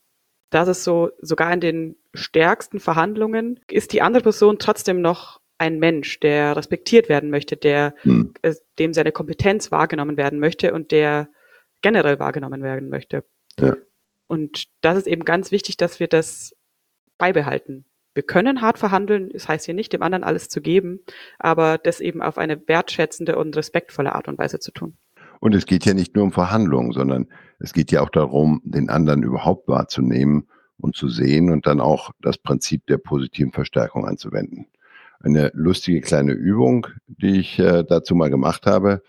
das 0.51 0.69
ist 0.69 0.85
so, 0.85 1.11
sogar 1.21 1.53
in 1.53 1.61
den 1.61 1.97
stärksten 2.15 2.79
Verhandlungen 2.81 3.61
ist 3.69 3.93
die 3.93 4.03
andere 4.03 4.23
Person 4.23 4.59
trotzdem 4.59 5.01
noch 5.01 5.40
ein 5.61 5.79
Mensch, 5.79 6.19
der 6.21 6.57
respektiert 6.57 7.11
werden 7.11 7.29
möchte, 7.29 7.55
der 7.55 7.95
hm. 8.01 8.33
äh, 8.41 8.55
dem 8.79 8.95
seine 8.95 9.13
Kompetenz 9.13 9.71
wahrgenommen 9.71 10.17
werden 10.17 10.41
möchte 10.41 10.73
und 10.73 10.91
der 10.91 11.29
generell 11.83 12.19
wahrgenommen 12.19 12.63
werden 12.63 12.89
möchte. 12.89 13.25
Ja. 13.59 13.77
Und 14.27 14.69
das 14.81 14.97
ist 14.97 15.07
eben 15.07 15.25
ganz 15.25 15.53
wichtig, 15.53 15.77
dass 15.77 16.01
wir 16.01 16.09
das 16.09 16.57
beibehalten. 17.19 17.85
Wir 18.15 18.23
können 18.23 18.63
hart 18.63 18.79
verhandeln, 18.79 19.29
das 19.33 19.49
heißt 19.49 19.67
hier 19.67 19.75
nicht, 19.75 19.93
dem 19.93 20.03
anderen 20.03 20.25
alles 20.25 20.49
zu 20.49 20.63
geben, 20.63 21.01
aber 21.39 21.77
das 21.77 22.01
eben 22.01 22.23
auf 22.23 22.39
eine 22.39 22.67
wertschätzende 22.67 23.37
und 23.37 23.55
respektvolle 23.55 24.15
Art 24.15 24.29
und 24.29 24.39
Weise 24.39 24.61
zu 24.61 24.73
tun. 24.73 24.97
Und 25.41 25.55
es 25.55 25.67
geht 25.67 25.85
ja 25.85 25.93
nicht 25.93 26.15
nur 26.15 26.25
um 26.25 26.33
Verhandlungen, 26.33 26.93
sondern 26.93 27.29
es 27.59 27.75
geht 27.75 27.93
ja 27.93 28.01
auch 28.01 28.11
darum, 28.11 28.63
den 28.65 28.89
anderen 28.89 29.23
überhaupt 29.23 29.69
wahrzunehmen 29.69 30.49
und 30.79 30.97
zu 30.97 31.09
sehen 31.09 31.51
und 31.51 31.67
dann 31.67 31.81
auch 31.81 32.13
das 32.21 32.39
Prinzip 32.39 32.87
der 32.87 32.99
positiven 32.99 33.53
Verstärkung 33.53 34.07
anzuwenden 34.07 34.67
eine 35.23 35.51
lustige 35.55 36.01
kleine 36.01 36.33
Übung, 36.33 36.87
die 37.07 37.41
ich 37.41 37.59
äh, 37.59 37.85
dazu 37.85 38.15
mal 38.15 38.31
gemacht 38.31 38.67
habe. 38.67 39.03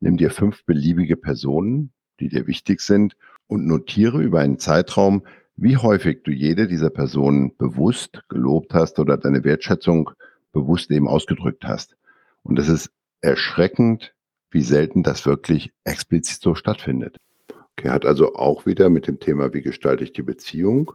Nimm 0.00 0.16
dir 0.16 0.30
fünf 0.30 0.64
beliebige 0.64 1.16
Personen, 1.16 1.92
die 2.20 2.28
dir 2.28 2.46
wichtig 2.46 2.80
sind 2.80 3.16
und 3.46 3.66
notiere 3.66 4.22
über 4.22 4.40
einen 4.40 4.58
Zeitraum 4.58 5.22
wie 5.56 5.76
häufig 5.76 6.22
du 6.24 6.30
jede 6.30 6.66
dieser 6.66 6.90
Personen 6.90 7.56
bewusst 7.56 8.22
gelobt 8.28 8.74
hast 8.74 8.98
oder 8.98 9.16
deine 9.16 9.44
Wertschätzung 9.44 10.10
bewusst 10.52 10.90
eben 10.90 11.08
ausgedrückt 11.08 11.64
hast. 11.64 11.96
Und 12.42 12.58
es 12.58 12.68
ist 12.68 12.90
erschreckend, 13.20 14.14
wie 14.50 14.62
selten 14.62 15.02
das 15.02 15.26
wirklich 15.26 15.72
explizit 15.84 16.42
so 16.42 16.54
stattfindet. 16.54 17.16
Okay, 17.76 17.90
hat 17.90 18.04
also 18.04 18.34
auch 18.34 18.66
wieder 18.66 18.88
mit 18.88 19.06
dem 19.06 19.18
Thema, 19.18 19.52
wie 19.52 19.62
gestalte 19.62 20.04
ich 20.04 20.12
die 20.12 20.22
Beziehung 20.22 20.92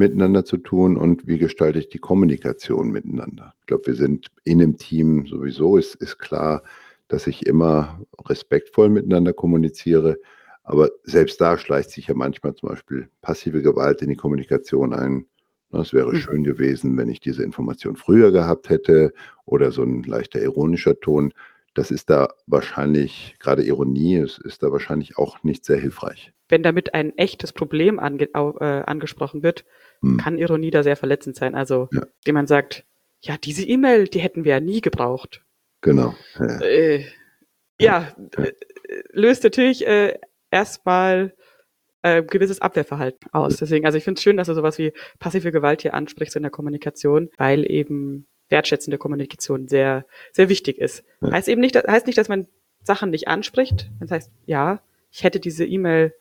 miteinander 0.00 0.44
zu 0.44 0.56
tun 0.56 0.96
und 0.96 1.28
wie 1.28 1.38
gestalte 1.38 1.78
ich 1.78 1.88
die 1.88 1.98
Kommunikation 1.98 2.90
miteinander. 2.90 3.54
Ich 3.60 3.66
glaube, 3.66 3.86
wir 3.86 3.94
sind 3.94 4.26
in 4.42 4.60
einem 4.60 4.76
Team 4.76 5.26
sowieso, 5.26 5.76
ist, 5.76 5.94
ist 5.96 6.18
klar, 6.18 6.62
dass 7.06 7.26
ich 7.26 7.46
immer 7.46 8.00
respektvoll 8.26 8.88
miteinander 8.88 9.32
kommuniziere. 9.32 10.18
Aber 10.64 10.90
selbst 11.04 11.40
da 11.40 11.58
schleicht 11.58 11.90
sich 11.90 12.08
ja 12.08 12.14
manchmal 12.14 12.54
zum 12.54 12.70
Beispiel 12.70 13.08
passive 13.20 13.62
Gewalt 13.62 14.02
in 14.02 14.08
die 14.08 14.16
Kommunikation 14.16 14.92
ein. 14.92 15.26
Es 15.72 15.92
wäre 15.92 16.12
mhm. 16.12 16.16
schön 16.16 16.44
gewesen, 16.44 16.96
wenn 16.96 17.10
ich 17.10 17.20
diese 17.20 17.44
Information 17.44 17.96
früher 17.96 18.32
gehabt 18.32 18.70
hätte 18.70 19.12
oder 19.44 19.70
so 19.70 19.82
ein 19.82 20.02
leichter 20.02 20.40
ironischer 20.40 20.98
Ton. 20.98 21.32
Das 21.80 21.90
ist 21.90 22.10
da 22.10 22.34
wahrscheinlich, 22.46 23.36
gerade 23.38 23.62
Ironie, 23.62 24.16
es 24.16 24.36
ist 24.36 24.62
da 24.62 24.70
wahrscheinlich 24.70 25.16
auch 25.16 25.42
nicht 25.44 25.64
sehr 25.64 25.78
hilfreich. 25.78 26.30
Wenn 26.50 26.62
damit 26.62 26.92
ein 26.92 27.16
echtes 27.16 27.54
Problem 27.54 27.98
ange 27.98 28.24
äh, 28.34 28.82
angesprochen 28.82 29.42
wird, 29.42 29.64
hm. 30.02 30.18
kann 30.18 30.36
Ironie 30.36 30.70
da 30.70 30.82
sehr 30.82 30.96
verletzend 30.96 31.36
sein. 31.36 31.54
Also, 31.54 31.88
ja. 31.90 32.02
jemand 32.26 32.48
sagt, 32.48 32.84
ja, 33.22 33.38
diese 33.38 33.64
E-Mail, 33.64 34.08
die 34.08 34.18
hätten 34.18 34.44
wir 34.44 34.52
ja 34.52 34.60
nie 34.60 34.82
gebraucht. 34.82 35.42
Genau. 35.80 36.14
Ja, 36.38 36.60
äh, 36.60 36.98
ja, 36.98 37.06
ja. 37.78 38.14
Äh, 38.36 38.52
löst 39.12 39.42
natürlich 39.44 39.86
äh, 39.86 40.18
erstmal 40.50 41.34
äh, 42.02 42.22
gewisses 42.22 42.60
Abwehrverhalten 42.60 43.32
aus. 43.32 43.56
Deswegen, 43.56 43.86
also 43.86 43.96
ich 43.96 44.04
finde 44.04 44.18
es 44.18 44.22
schön, 44.22 44.36
dass 44.36 44.48
du 44.48 44.54
sowas 44.54 44.76
wie 44.76 44.92
passive 45.18 45.50
Gewalt 45.50 45.80
hier 45.80 45.94
ansprichst 45.94 46.36
in 46.36 46.42
der 46.42 46.50
Kommunikation, 46.50 47.30
weil 47.38 47.64
eben 47.70 48.26
wertschätzende 48.50 48.98
Kommunikation 48.98 49.68
sehr, 49.68 50.04
sehr 50.32 50.48
wichtig 50.48 50.78
ist. 50.78 51.04
Ja. 51.20 51.32
Heißt 51.32 51.48
eben 51.48 51.60
nicht, 51.60 51.76
heißt 51.76 52.06
nicht, 52.06 52.18
dass 52.18 52.28
man 52.28 52.46
Sachen 52.82 53.10
nicht 53.10 53.28
anspricht. 53.28 53.90
Das 54.00 54.10
heißt, 54.10 54.30
ja, 54.46 54.80
ich 55.10 55.24
hätte 55.24 55.40
diese 55.40 55.64
E-Mail 55.64 56.14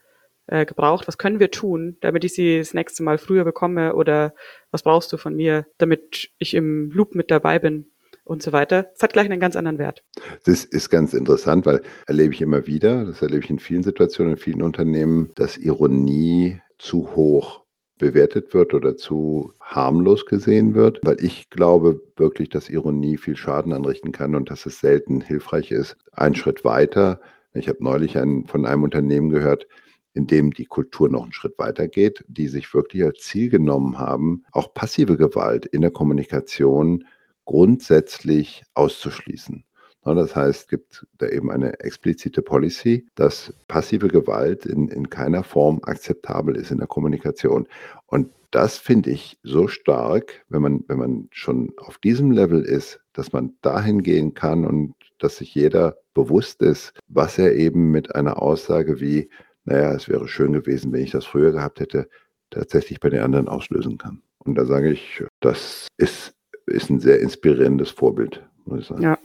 äh, 0.48 0.65
gebraucht. 0.65 1.07
Was 1.07 1.17
können 1.17 1.39
wir 1.39 1.51
tun, 1.51 1.98
damit 2.01 2.24
ich 2.24 2.33
sie 2.33 2.59
das 2.59 2.74
nächste 2.74 3.03
Mal 3.03 3.17
früher 3.17 3.43
bekomme? 3.43 3.95
Oder 3.95 4.33
was 4.71 4.83
brauchst 4.83 5.12
du 5.13 5.17
von 5.17 5.36
mir, 5.36 5.65
damit 5.77 6.29
ich 6.38 6.53
im 6.53 6.91
Loop 6.91 7.15
mit 7.15 7.31
dabei 7.31 7.59
bin? 7.59 7.86
und 8.29 8.43
so 8.43 8.51
weiter. 8.51 8.83
Das 8.93 9.01
hat 9.01 9.13
gleich 9.13 9.25
einen 9.25 9.39
ganz 9.39 9.55
anderen 9.55 9.79
Wert. 9.79 10.03
Das 10.45 10.63
ist 10.63 10.91
ganz 10.91 11.15
interessant, 11.15 11.65
weil 11.65 11.81
erlebe 12.05 12.31
ich 12.33 12.41
immer 12.41 12.67
wieder, 12.67 13.05
das 13.05 13.24
erlebe 13.24 13.43
ich 13.43 13.50
in 13.50 13.57
vielen 13.57 13.81
Situationen, 13.81 14.33
in 14.33 14.38
vielen 14.38 14.62
Unternehmen, 14.62 15.31
dass 15.33 15.57
Ironie 15.57 16.62
zu 16.77 17.15
hoch 17.15 17.63
bewertet 17.99 18.55
wird 18.55 18.73
oder 18.73 18.97
zu 18.97 19.53
harmlos 19.61 20.25
gesehen 20.25 20.73
wird, 20.73 20.99
weil 21.03 21.23
ich 21.23 21.51
glaube 21.51 22.01
wirklich, 22.15 22.49
dass 22.49 22.69
Ironie 22.69 23.17
viel 23.17 23.35
Schaden 23.35 23.73
anrichten 23.73 24.11
kann 24.11 24.33
und 24.33 24.49
dass 24.49 24.65
es 24.65 24.79
selten 24.79 25.21
hilfreich 25.21 25.71
ist. 25.71 25.97
Ein 26.11 26.33
Schritt 26.33 26.65
weiter, 26.65 27.21
ich 27.53 27.69
habe 27.69 27.83
neulich 27.83 28.17
ein, 28.17 28.47
von 28.47 28.65
einem 28.65 28.83
Unternehmen 28.83 29.29
gehört, 29.29 29.67
in 30.13 30.25
dem 30.25 30.51
die 30.51 30.65
Kultur 30.65 31.09
noch 31.09 31.23
einen 31.23 31.33
Schritt 31.33 31.59
weiter 31.59 31.87
geht, 31.87 32.25
die 32.27 32.47
sich 32.47 32.73
wirklich 32.73 33.03
als 33.03 33.19
Ziel 33.19 33.49
genommen 33.49 33.99
haben, 33.99 34.43
auch 34.51 34.73
passive 34.73 35.17
Gewalt 35.17 35.65
in 35.67 35.81
der 35.81 35.91
Kommunikation 35.91 37.05
grundsätzlich 37.45 38.63
auszuschließen. 38.73 39.63
Das 40.03 40.35
heißt, 40.35 40.61
es 40.61 40.67
gibt 40.67 41.05
da 41.17 41.27
eben 41.27 41.51
eine 41.51 41.79
explizite 41.81 42.41
Policy, 42.41 43.05
dass 43.15 43.53
passive 43.67 44.07
Gewalt 44.07 44.65
in, 44.65 44.87
in 44.87 45.09
keiner 45.09 45.43
Form 45.43 45.79
akzeptabel 45.83 46.55
ist 46.55 46.71
in 46.71 46.77
der 46.77 46.87
Kommunikation. 46.87 47.67
Und 48.07 48.31
das 48.51 48.77
finde 48.77 49.11
ich 49.11 49.37
so 49.43 49.67
stark, 49.67 50.43
wenn 50.49 50.61
man, 50.61 50.83
wenn 50.87 50.97
man 50.97 51.27
schon 51.31 51.71
auf 51.77 51.97
diesem 51.99 52.31
Level 52.31 52.61
ist, 52.61 52.99
dass 53.13 53.33
man 53.33 53.53
dahin 53.61 54.01
gehen 54.01 54.33
kann 54.33 54.65
und 54.65 54.95
dass 55.19 55.37
sich 55.37 55.53
jeder 55.53 55.97
bewusst 56.13 56.61
ist, 56.61 56.93
was 57.07 57.37
er 57.37 57.55
eben 57.55 57.91
mit 57.91 58.15
einer 58.15 58.41
Aussage 58.41 58.99
wie, 58.99 59.29
naja, 59.65 59.93
es 59.93 60.09
wäre 60.09 60.27
schön 60.27 60.53
gewesen, 60.53 60.91
wenn 60.91 61.03
ich 61.03 61.11
das 61.11 61.25
früher 61.25 61.51
gehabt 61.51 61.79
hätte, 61.79 62.09
tatsächlich 62.49 62.99
bei 62.99 63.09
den 63.09 63.21
anderen 63.21 63.47
auslösen 63.47 63.97
kann. 63.97 64.23
Und 64.39 64.55
da 64.55 64.65
sage 64.65 64.91
ich, 64.91 65.23
das 65.41 65.87
ist 65.97 66.33
ist 66.69 66.89
ein 66.89 66.99
sehr 66.99 67.19
inspirierendes 67.19 67.89
Vorbild, 67.91 68.43
muss 68.65 68.81
ich 68.81 68.87
sagen. 68.87 69.01
Ja. 69.01 69.17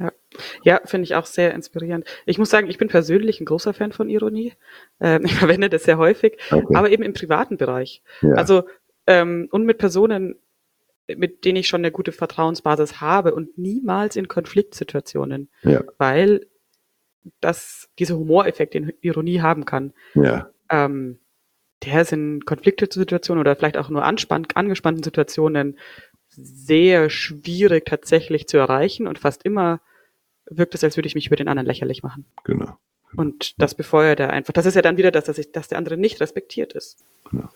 Ja, 0.00 0.12
ja 0.64 0.80
finde 0.84 1.04
ich 1.04 1.14
auch 1.14 1.26
sehr 1.26 1.54
inspirierend. 1.54 2.06
Ich 2.26 2.38
muss 2.38 2.50
sagen, 2.50 2.68
ich 2.68 2.78
bin 2.78 2.88
persönlich 2.88 3.40
ein 3.40 3.44
großer 3.44 3.74
Fan 3.74 3.92
von 3.92 4.08
Ironie. 4.08 4.54
Ähm, 5.00 5.22
ich 5.24 5.34
verwende 5.34 5.68
das 5.70 5.84
sehr 5.84 5.98
häufig, 5.98 6.38
okay. 6.50 6.74
aber 6.74 6.90
eben 6.90 7.02
im 7.02 7.12
privaten 7.12 7.56
Bereich. 7.56 8.02
Ja. 8.22 8.34
Also 8.34 8.64
ähm, 9.06 9.48
und 9.50 9.64
mit 9.64 9.78
Personen, 9.78 10.36
mit 11.08 11.44
denen 11.44 11.56
ich 11.56 11.68
schon 11.68 11.80
eine 11.80 11.92
gute 11.92 12.12
Vertrauensbasis 12.12 13.00
habe 13.00 13.34
und 13.34 13.58
niemals 13.58 14.16
in 14.16 14.28
Konfliktsituationen, 14.28 15.48
ja. 15.62 15.82
weil 15.98 16.46
das 17.40 17.88
dieser 17.98 18.16
Humoreffekt, 18.16 18.74
den 18.74 18.92
Ironie 19.00 19.40
haben 19.40 19.64
kann, 19.64 19.92
ja. 20.14 20.50
ähm, 20.70 21.18
der 21.84 22.02
ist 22.02 22.12
in 22.12 22.44
Konfliktsituationen 22.44 23.40
oder 23.40 23.56
vielleicht 23.56 23.76
auch 23.76 23.88
nur 23.88 24.04
anspann 24.04 24.46
angespannten 24.54 25.02
Situationen 25.02 25.78
sehr 26.28 27.10
schwierig 27.10 27.86
tatsächlich 27.86 28.46
zu 28.46 28.58
erreichen 28.58 29.06
und 29.06 29.18
fast 29.18 29.44
immer 29.44 29.80
wirkt 30.50 30.74
es, 30.74 30.84
als 30.84 30.96
würde 30.96 31.06
ich 31.06 31.14
mich 31.14 31.26
über 31.26 31.36
den 31.36 31.48
anderen 31.48 31.66
lächerlich 31.66 32.02
machen. 32.02 32.26
Genau. 32.44 32.76
Und 33.16 33.60
das 33.60 33.74
befeuert 33.74 34.20
er 34.20 34.30
einfach. 34.30 34.52
Das 34.52 34.66
ist 34.66 34.74
ja 34.74 34.82
dann 34.82 34.96
wieder 34.96 35.10
das, 35.10 35.24
dass, 35.24 35.38
ich, 35.38 35.50
dass 35.52 35.68
der 35.68 35.78
andere 35.78 35.96
nicht 35.96 36.20
respektiert 36.20 36.72
ist. 36.74 37.04
Genau. 37.30 37.48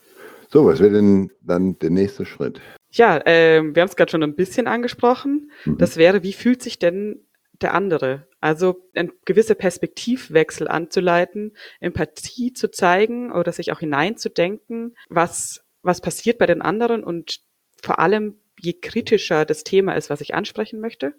So, 0.49 0.67
was 0.67 0.81
wäre 0.81 0.93
denn 0.93 1.31
dann 1.41 1.79
der 1.79 1.91
nächste 1.91 2.27
Schritt? 2.27 2.61
Ja, 2.91 3.19
äh, 3.27 3.63
wir 3.63 3.83
haben 3.83 3.89
es 3.89 3.97
gerade 3.97 4.11
schon 4.11 4.23
ein 4.23 4.37
bisschen 4.37 4.67
angesprochen. 4.67 5.51
Mhm. 5.65 5.79
Das 5.79 5.97
wäre, 5.97 6.23
wie 6.23 6.33
fühlt 6.33 6.63
sich 6.63 6.79
denn 6.79 7.21
der 7.61 7.75
andere? 7.75 8.27
Also 8.41 8.89
ein 8.95 9.11
gewisser 9.25 9.55
Perspektivwechsel 9.55 10.69
anzuleiten, 10.69 11.57
Empathie 11.81 12.53
zu 12.53 12.71
zeigen 12.71 13.33
oder 13.33 13.53
sich 13.53 13.73
auch 13.73 13.81
hineinzudenken, 13.81 14.97
was, 15.09 15.65
was 15.83 16.01
passiert 16.01 16.39
bei 16.39 16.47
den 16.47 16.63
anderen 16.63 17.03
und 17.03 17.41
vor 17.83 17.99
allem 17.99 18.37
je 18.61 18.75
kritischer 18.75 19.45
das 19.45 19.65
Thema 19.65 19.95
ist, 19.95 20.11
was 20.11 20.21
ich 20.21 20.35
ansprechen 20.35 20.81
möchte, 20.81 21.15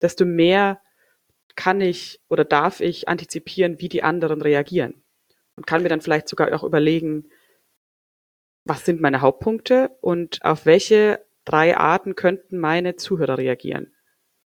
desto 0.00 0.24
mehr 0.24 0.80
kann 1.56 1.80
ich 1.80 2.20
oder 2.28 2.44
darf 2.44 2.80
ich 2.80 3.08
antizipieren, 3.08 3.80
wie 3.80 3.88
die 3.88 4.02
anderen 4.02 4.42
reagieren. 4.42 5.02
Und 5.56 5.66
kann 5.66 5.82
mir 5.82 5.88
dann 5.88 6.00
vielleicht 6.00 6.28
sogar 6.28 6.52
auch 6.52 6.64
überlegen, 6.64 7.26
was 8.64 8.84
sind 8.84 9.00
meine 9.00 9.20
Hauptpunkte 9.20 9.90
und 10.00 10.44
auf 10.44 10.66
welche 10.66 11.24
drei 11.44 11.76
Arten 11.76 12.16
könnten 12.16 12.58
meine 12.58 12.96
Zuhörer 12.96 13.38
reagieren. 13.38 13.92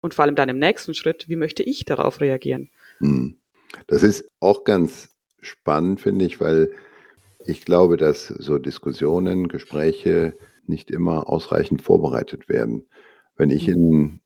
Und 0.01 0.15
vor 0.15 0.25
allem 0.25 0.35
dann 0.35 0.49
im 0.49 0.59
nächsten 0.59 0.95
Schritt, 0.95 1.29
wie 1.29 1.37
möchte 1.37 1.63
ich 1.63 1.85
darauf 1.85 2.21
reagieren? 2.21 2.71
Hm. 2.99 3.39
Das 3.87 4.03
ist 4.03 4.29
auch 4.41 4.65
ganz 4.65 5.09
spannend, 5.41 6.01
finde 6.01 6.25
ich, 6.25 6.41
weil 6.41 6.73
ich 7.45 7.65
glaube, 7.65 7.97
dass 7.97 8.29
so 8.29 8.59
Diskussionen, 8.59 9.49
Gespräche 9.49 10.37
nicht 10.67 10.91
immer 10.91 11.29
ausreichend 11.29 11.83
vorbereitet 11.83 12.49
werden. 12.49 12.87
Wenn 13.37 13.51
ich 13.51 13.67
mhm. 13.67 13.75
in, 13.75 14.21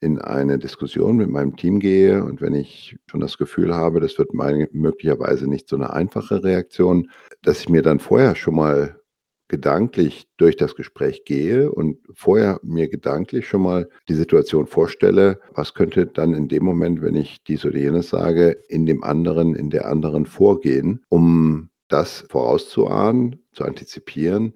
in 0.00 0.18
eine 0.18 0.58
Diskussion 0.58 1.16
mit 1.16 1.28
meinem 1.28 1.56
Team 1.56 1.78
gehe. 1.78 2.24
Und 2.24 2.40
wenn 2.40 2.54
ich 2.54 2.96
schon 3.06 3.20
das 3.20 3.38
Gefühl 3.38 3.74
habe, 3.74 4.00
das 4.00 4.18
wird 4.18 4.32
meine, 4.32 4.68
möglicherweise 4.72 5.46
nicht 5.46 5.68
so 5.68 5.76
eine 5.76 5.92
einfache 5.92 6.42
Reaktion, 6.42 7.10
dass 7.42 7.60
ich 7.60 7.68
mir 7.68 7.82
dann 7.82 8.00
vorher 8.00 8.34
schon 8.34 8.54
mal 8.54 9.00
gedanklich 9.48 10.28
durch 10.36 10.56
das 10.56 10.76
Gespräch 10.76 11.24
gehe 11.24 11.72
und 11.72 11.98
vorher 12.14 12.60
mir 12.62 12.88
gedanklich 12.88 13.48
schon 13.48 13.62
mal 13.62 13.88
die 14.08 14.14
Situation 14.14 14.66
vorstelle, 14.66 15.40
was 15.54 15.74
könnte 15.74 16.06
dann 16.06 16.34
in 16.34 16.46
dem 16.46 16.64
Moment, 16.64 17.02
wenn 17.02 17.16
ich 17.16 17.42
dies 17.42 17.64
oder 17.64 17.76
jenes 17.76 18.10
sage, 18.10 18.56
in 18.68 18.86
dem 18.86 19.02
anderen, 19.02 19.56
in 19.56 19.68
der 19.68 19.88
anderen 19.88 20.24
vorgehen, 20.24 21.04
um 21.08 21.68
das 21.88 22.24
vorauszuahnen, 22.30 23.42
zu 23.52 23.64
antizipieren 23.64 24.54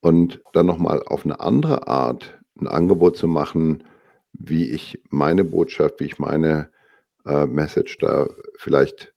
und 0.00 0.40
dann 0.54 0.66
nochmal 0.66 1.02
auf 1.06 1.26
eine 1.26 1.38
andere 1.40 1.86
Art 1.86 2.40
ein 2.58 2.66
Angebot 2.66 3.18
zu 3.18 3.28
machen, 3.28 3.84
wie 4.32 4.70
ich 4.70 5.00
meine 5.10 5.44
Botschaft, 5.44 6.00
wie 6.00 6.04
ich 6.04 6.18
meine 6.18 6.70
äh, 7.26 7.46
Message 7.46 7.98
da 7.98 8.28
vielleicht 8.56 9.12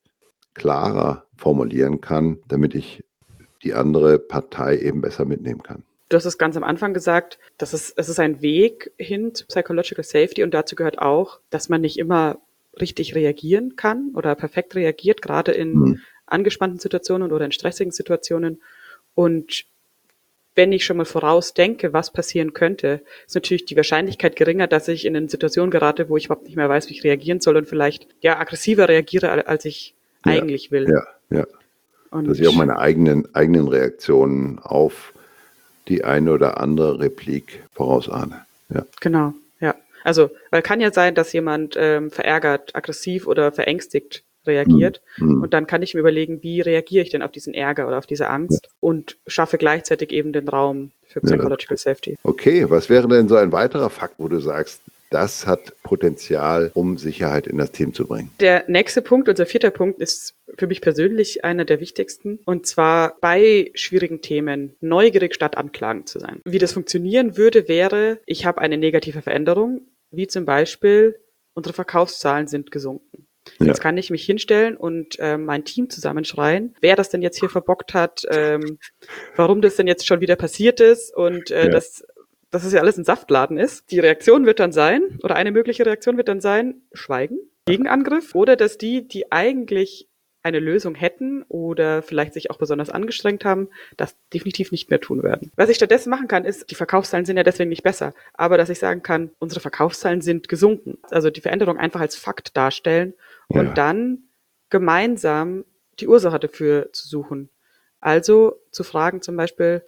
klarer 0.53 1.25
formulieren 1.35 2.01
kann, 2.01 2.39
damit 2.47 2.75
ich 2.75 3.03
die 3.63 3.73
andere 3.73 4.19
Partei 4.19 4.77
eben 4.77 5.01
besser 5.01 5.25
mitnehmen 5.25 5.63
kann. 5.63 5.83
Du 6.09 6.17
hast 6.17 6.25
es 6.25 6.37
ganz 6.37 6.55
am 6.57 6.63
Anfang 6.63 6.93
gesagt, 6.93 7.39
dass 7.57 7.73
es, 7.73 7.91
es 7.95 8.09
ist 8.09 8.19
ein 8.19 8.41
Weg 8.41 8.91
hin 8.97 9.33
zu 9.33 9.47
Psychological 9.47 10.03
Safety 10.03 10.43
und 10.43 10.53
dazu 10.53 10.75
gehört 10.75 10.99
auch, 10.99 11.39
dass 11.49 11.69
man 11.69 11.81
nicht 11.81 11.97
immer 11.97 12.39
richtig 12.79 13.15
reagieren 13.15 13.75
kann 13.75 14.11
oder 14.13 14.35
perfekt 14.35 14.75
reagiert, 14.75 15.21
gerade 15.21 15.51
in 15.53 15.73
hm. 15.73 15.99
angespannten 16.25 16.79
Situationen 16.79 17.31
oder 17.31 17.45
in 17.45 17.51
stressigen 17.51 17.91
Situationen. 17.91 18.61
Und 19.15 19.65
wenn 20.55 20.71
ich 20.71 20.85
schon 20.85 20.97
mal 20.97 21.05
vorausdenke, 21.05 21.93
was 21.93 22.11
passieren 22.11 22.53
könnte, 22.53 23.01
ist 23.25 23.35
natürlich 23.35 23.65
die 23.65 23.75
Wahrscheinlichkeit 23.75 24.35
geringer, 24.35 24.67
dass 24.67 24.87
ich 24.87 25.05
in 25.05 25.15
eine 25.15 25.29
Situation 25.29 25.71
gerate, 25.71 26.09
wo 26.09 26.17
ich 26.17 26.25
überhaupt 26.25 26.45
nicht 26.45 26.55
mehr 26.55 26.69
weiß, 26.69 26.89
wie 26.89 26.93
ich 26.93 27.03
reagieren 27.03 27.39
soll 27.39 27.57
und 27.57 27.67
vielleicht 27.67 28.07
ja 28.21 28.39
aggressiver 28.39 28.87
reagiere, 28.87 29.47
als 29.47 29.65
ich 29.65 29.93
ja, 30.25 30.33
eigentlich 30.33 30.71
will. 30.71 30.87
Ja, 30.89 31.37
ja. 31.37 31.47
Und 32.11 32.27
dass 32.27 32.39
ich 32.39 32.47
auch 32.47 32.55
meine 32.55 32.77
eigenen, 32.77 33.33
eigenen 33.33 33.67
Reaktionen 33.67 34.59
auf 34.59 35.13
die 35.87 36.03
eine 36.03 36.31
oder 36.31 36.59
andere 36.59 36.99
Replik 36.99 37.63
vorausahne. 37.73 38.45
Ja. 38.69 38.85
Genau, 39.01 39.33
ja. 39.59 39.75
Also, 40.03 40.29
weil 40.51 40.61
kann 40.61 40.79
ja 40.79 40.93
sein, 40.93 41.15
dass 41.15 41.33
jemand 41.33 41.75
ähm, 41.77 42.11
verärgert, 42.11 42.75
aggressiv 42.75 43.25
oder 43.25 43.51
verängstigt 43.51 44.23
reagiert. 44.45 45.01
Mhm. 45.17 45.41
Und 45.41 45.53
dann 45.53 45.67
kann 45.67 45.81
ich 45.81 45.93
mir 45.93 45.99
überlegen, 45.99 46.43
wie 46.43 46.61
reagiere 46.61 47.03
ich 47.03 47.09
denn 47.09 47.21
auf 47.21 47.31
diesen 47.31 47.53
Ärger 47.53 47.87
oder 47.87 47.97
auf 47.97 48.07
diese 48.07 48.29
Angst 48.29 48.63
ja. 48.63 48.69
und 48.79 49.17
schaffe 49.27 49.57
gleichzeitig 49.57 50.11
eben 50.11 50.33
den 50.33 50.47
Raum 50.47 50.91
für 51.07 51.21
Psychological 51.21 51.75
ja. 51.75 51.81
Safety. 51.81 52.17
Okay, 52.23 52.69
was 52.69 52.89
wäre 52.89 53.07
denn 53.07 53.27
so 53.27 53.35
ein 53.35 53.51
weiterer 53.51 53.89
Fakt, 53.89 54.15
wo 54.17 54.27
du 54.27 54.39
sagst, 54.39 54.81
das 55.13 55.45
hat 55.45 55.73
Potenzial, 55.83 56.71
um 56.73 56.97
Sicherheit 56.97 57.45
in 57.45 57.59
das 57.59 57.71
Team 57.71 57.93
zu 57.93 58.07
bringen. 58.07 58.31
Der 58.39 58.63
nächste 58.67 59.03
Punkt, 59.03 59.29
unser 59.29 59.45
vierter 59.45 59.69
Punkt, 59.69 59.99
ist 59.99 60.33
für 60.57 60.65
mich 60.65 60.81
persönlich 60.81 61.45
einer 61.45 61.65
der 61.65 61.79
wichtigsten. 61.79 62.39
Und 62.45 62.65
zwar 62.65 63.15
bei 63.21 63.69
schwierigen 63.75 64.21
Themen 64.21 64.75
neugierig 64.81 65.35
statt 65.35 65.55
anklagend 65.55 66.09
zu 66.09 66.17
sein. 66.17 66.41
Wie 66.45 66.57
das 66.57 66.73
funktionieren 66.73 67.37
würde, 67.37 67.67
wäre, 67.67 68.19
ich 68.25 68.47
habe 68.47 68.59
eine 68.59 68.77
negative 68.77 69.21
Veränderung, 69.21 69.81
wie 70.09 70.25
zum 70.25 70.45
Beispiel 70.45 71.19
unsere 71.53 71.73
Verkaufszahlen 71.73 72.47
sind 72.47 72.71
gesunken. 72.71 73.27
Ja. 73.59 73.67
Jetzt 73.67 73.81
kann 73.81 73.97
ich 73.97 74.09
mich 74.09 74.25
hinstellen 74.25 74.77
und 74.77 75.19
äh, 75.19 75.37
mein 75.37 75.65
Team 75.65 75.89
zusammenschreien, 75.89 76.75
wer 76.81 76.95
das 76.95 77.09
denn 77.09 77.21
jetzt 77.21 77.39
hier 77.39 77.49
verbockt 77.49 77.93
hat, 77.93 78.23
ähm, 78.29 78.79
warum 79.35 79.61
das 79.61 79.75
denn 79.75 79.87
jetzt 79.87 80.07
schon 80.07 80.21
wieder 80.21 80.35
passiert 80.35 80.79
ist 80.79 81.13
und 81.15 81.51
äh, 81.51 81.65
ja. 81.65 81.69
dass, 81.69 82.05
dass 82.51 82.63
es 82.63 82.73
ja 82.73 82.81
alles 82.81 82.97
ein 82.97 83.03
Saftladen 83.03 83.57
ist. 83.57 83.91
Die 83.91 83.99
Reaktion 83.99 84.45
wird 84.45 84.59
dann 84.59 84.71
sein, 84.71 85.19
oder 85.23 85.35
eine 85.35 85.51
mögliche 85.51 85.85
Reaktion 85.85 86.17
wird 86.17 86.29
dann 86.29 86.41
sein, 86.41 86.81
Schweigen, 86.93 87.37
Gegenangriff, 87.65 88.33
oder 88.35 88.55
dass 88.55 88.77
die, 88.77 89.07
die 89.07 89.31
eigentlich 89.31 90.07
eine 90.43 90.59
Lösung 90.59 90.93
hätten 90.93 91.43
oder 91.47 92.03
vielleicht 92.03 92.33
sich 92.33 92.51
auch 92.51 92.57
besonders 92.57 92.89
angestrengt 92.89 93.45
haben, 93.45 93.69
das 93.95 94.15
definitiv 94.33 94.71
nicht 94.71 94.89
mehr 94.89 94.99
tun 94.99 95.23
werden. 95.23 95.51
Was 95.55 95.69
ich 95.69 95.77
stattdessen 95.77 96.09
machen 96.09 96.27
kann, 96.27 96.43
ist, 96.43 96.69
die 96.69 96.75
Verkaufszahlen 96.75 97.25
sind 97.25 97.37
ja 97.37 97.43
deswegen 97.43 97.69
nicht 97.69 97.83
besser, 97.83 98.13
aber 98.33 98.57
dass 98.57 98.69
ich 98.69 98.79
sagen 98.79 99.01
kann, 99.01 99.31
unsere 99.39 99.61
Verkaufszahlen 99.61 100.21
sind 100.21 100.49
gesunken. 100.49 100.97
Also 101.09 101.29
die 101.29 101.41
Veränderung 101.41 101.77
einfach 101.77 102.01
als 102.01 102.17
Fakt 102.17 102.55
darstellen 102.57 103.13
und 103.47 103.67
ja. 103.67 103.73
dann 103.73 104.23
gemeinsam 104.69 105.63
die 105.99 106.07
Ursache 106.07 106.39
dafür 106.39 106.91
zu 106.91 107.07
suchen. 107.07 107.49
Also 108.01 108.59
zu 108.71 108.83
fragen 108.83 109.21
zum 109.21 109.37
Beispiel, 109.37 109.83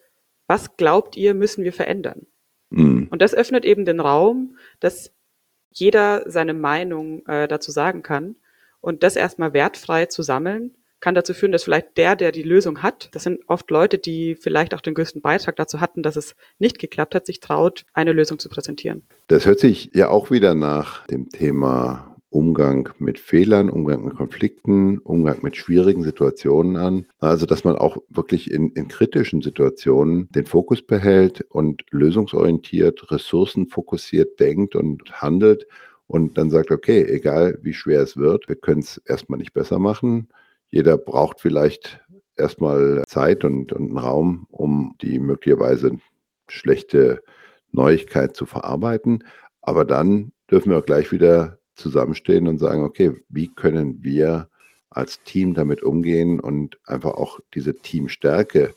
was 0.48 0.78
glaubt 0.78 1.18
ihr, 1.18 1.34
müssen 1.34 1.64
wir 1.66 1.74
verändern? 1.74 2.28
Mhm. 2.70 3.08
Und 3.10 3.22
das 3.22 3.34
öffnet 3.34 3.66
eben 3.66 3.84
den 3.84 4.00
Raum, 4.00 4.58
dass 4.80 5.12
jeder 5.70 6.24
seine 6.30 6.54
Meinung 6.54 7.26
äh, 7.26 7.50
dazu 7.50 7.72
sagen 7.72 8.04
kann. 8.04 8.38
Und 8.86 9.02
das 9.02 9.16
erstmal 9.16 9.54
wertfrei 9.54 10.06
zu 10.06 10.22
sammeln, 10.22 10.76
kann 11.00 11.16
dazu 11.16 11.34
führen, 11.34 11.52
dass 11.52 11.64
vielleicht 11.64 11.98
der, 11.98 12.16
der 12.16 12.32
die 12.32 12.44
Lösung 12.44 12.84
hat, 12.84 13.10
das 13.14 13.24
sind 13.24 13.40
oft 13.48 13.72
Leute, 13.72 13.98
die 13.98 14.36
vielleicht 14.36 14.76
auch 14.76 14.82
den 14.82 14.94
größten 14.94 15.24
Beitrag 15.24 15.56
dazu 15.56 15.82
hatten, 15.82 16.04
dass 16.04 16.16
es 16.16 16.36
nicht 16.60 16.78
geklappt 16.78 17.16
hat, 17.16 17.26
sich 17.26 17.40
traut, 17.40 17.86
eine 17.94 18.14
Lösung 18.14 18.38
zu 18.38 18.48
präsentieren. 18.48 19.02
Das 19.26 19.48
hört 19.48 19.60
sich 19.60 19.90
ja 19.96 20.10
auch 20.10 20.30
wieder 20.30 20.54
nach 20.54 21.08
dem 21.08 21.30
Thema 21.30 22.16
Umgang 22.30 22.90
mit 23.00 23.18
Fehlern, 23.18 23.72
Umgang 23.72 24.06
mit 24.06 24.18
Konflikten, 24.18 25.00
Umgang 25.00 25.40
mit 25.42 25.58
schwierigen 25.58 26.04
Situationen 26.04 26.76
an. 26.76 27.08
Also, 27.18 27.48
dass 27.48 27.64
man 27.64 27.78
auch 27.78 27.98
wirklich 28.10 28.52
in, 28.52 28.70
in 28.74 28.88
kritischen 28.88 29.42
Situationen 29.42 30.30
den 30.30 30.46
Fokus 30.46 30.84
behält 30.84 31.42
und 31.50 31.82
lösungsorientiert, 31.90 33.10
ressourcenfokussiert 33.10 34.40
denkt 34.40 34.76
und 34.76 35.12
handelt 35.12 35.66
und 36.08 36.38
dann 36.38 36.50
sagt, 36.50 36.72
okay, 36.72 37.04
egal 37.04 37.58
wie 37.62 37.74
schwer 37.74 38.02
es 38.02 38.18
wird, 38.18 38.48
wir 38.48 38.56
können 38.56 38.82
es 38.82 38.98
erstmal 39.06 39.40
nicht 39.40 39.54
besser 39.54 39.80
machen. 39.80 40.30
Jeder 40.70 40.98
braucht 40.98 41.40
vielleicht 41.40 42.02
erstmal 42.36 43.04
Zeit 43.08 43.44
und, 43.44 43.72
und 43.74 43.90
einen 43.90 43.98
Raum, 43.98 44.48
um 44.50 44.96
die 45.02 45.20
möglicherweise 45.20 45.98
schlechte 46.48 47.24
Neuigkeit 47.72 48.36
zu 48.36 48.46
verarbeiten. 48.46 49.24
Aber 49.62 49.86
dann 49.86 50.32
dürfen 50.50 50.72
wir 50.72 50.80
auch 50.80 50.86
gleich 50.86 51.12
wieder 51.12 51.60
zusammenstehen 51.76 52.48
und 52.48 52.60
sagen, 52.60 52.84
okay, 52.84 53.14
wie 53.30 53.54
können 53.54 54.04
wir 54.04 54.50
als 54.90 55.22
Team 55.24 55.54
damit 55.54 55.84
umgehen 55.84 56.40
und 56.40 56.78
einfach 56.86 57.16
auch 57.16 57.40
diese 57.54 57.76
Teamstärke 57.76 58.74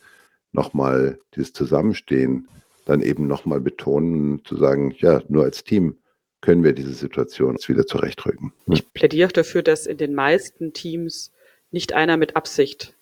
nochmal, 0.53 1.21
dieses 1.37 1.53
Zusammenstehen 1.53 2.49
dann 2.87 3.03
eben 3.03 3.27
nochmal 3.27 3.61
betonen, 3.61 4.45
zu 4.45 4.57
sagen, 4.57 4.95
ja, 4.99 5.21
nur 5.29 5.45
als 5.45 5.63
Team 5.63 5.99
können 6.41 6.65
wir 6.65 6.73
diese 6.73 6.93
Situation 6.93 7.53
jetzt 7.53 7.69
wieder 7.69 7.87
zurechtrücken. 7.87 8.53
Ich 8.67 8.93
plädiere 8.93 9.33
dafür, 9.33 9.63
dass 9.63 9.87
in 9.87 9.97
den 9.97 10.15
meisten 10.15 10.73
Teams 10.73 11.33
nicht 11.71 11.93
einer 11.93 12.17
mit 12.17 12.37
Absicht 12.37 12.95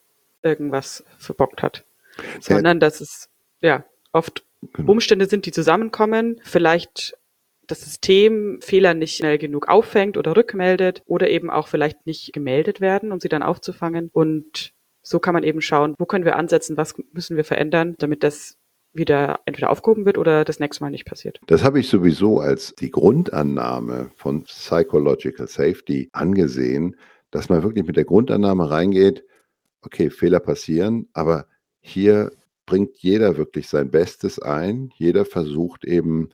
irgendwas 0.42 1.04
verbockt 1.18 1.62
hat, 1.62 1.84
sondern 2.40 2.80
dass 2.80 3.00
es 3.00 3.28
ja 3.60 3.84
oft 4.12 4.44
genau. 4.72 4.92
Umstände 4.92 5.26
sind, 5.26 5.46
die 5.46 5.52
zusammenkommen, 5.52 6.40
vielleicht 6.42 7.16
das 7.66 7.82
System 7.82 8.60
Fehler 8.62 8.94
nicht 8.94 9.16
schnell 9.16 9.38
genug 9.38 9.68
auffängt 9.68 10.16
oder 10.16 10.36
rückmeldet 10.36 11.02
oder 11.06 11.28
eben 11.28 11.50
auch 11.50 11.68
vielleicht 11.68 12.06
nicht 12.06 12.32
gemeldet 12.32 12.80
werden, 12.80 13.12
um 13.12 13.20
sie 13.20 13.28
dann 13.28 13.42
aufzufangen. 13.42 14.08
Und 14.12 14.72
so 15.02 15.18
kann 15.18 15.34
man 15.34 15.42
eben 15.42 15.60
schauen, 15.60 15.94
wo 15.98 16.06
können 16.06 16.24
wir 16.24 16.36
ansetzen, 16.36 16.76
was 16.76 16.94
müssen 17.12 17.36
wir 17.36 17.44
verändern, 17.44 17.96
damit 17.98 18.22
das 18.22 18.56
wieder 18.96 19.40
entweder 19.46 19.70
aufgehoben 19.70 20.04
wird 20.04 20.18
oder 20.18 20.44
das 20.44 20.60
nächste 20.60 20.84
Mal 20.84 20.90
nicht 20.90 21.06
passiert. 21.06 21.40
Das 21.46 21.62
habe 21.62 21.80
ich 21.80 21.88
sowieso 21.88 22.40
als 22.40 22.74
die 22.74 22.90
Grundannahme 22.90 24.10
von 24.16 24.44
Psychological 24.44 25.48
Safety 25.48 26.08
angesehen, 26.12 26.96
dass 27.30 27.48
man 27.48 27.62
wirklich 27.62 27.86
mit 27.86 27.96
der 27.96 28.04
Grundannahme 28.04 28.70
reingeht, 28.70 29.24
okay, 29.82 30.10
Fehler 30.10 30.40
passieren, 30.40 31.08
aber 31.12 31.46
hier 31.80 32.32
bringt 32.66 32.96
jeder 32.96 33.36
wirklich 33.36 33.68
sein 33.68 33.90
Bestes 33.90 34.40
ein. 34.40 34.90
Jeder 34.96 35.24
versucht 35.24 35.84
eben 35.84 36.30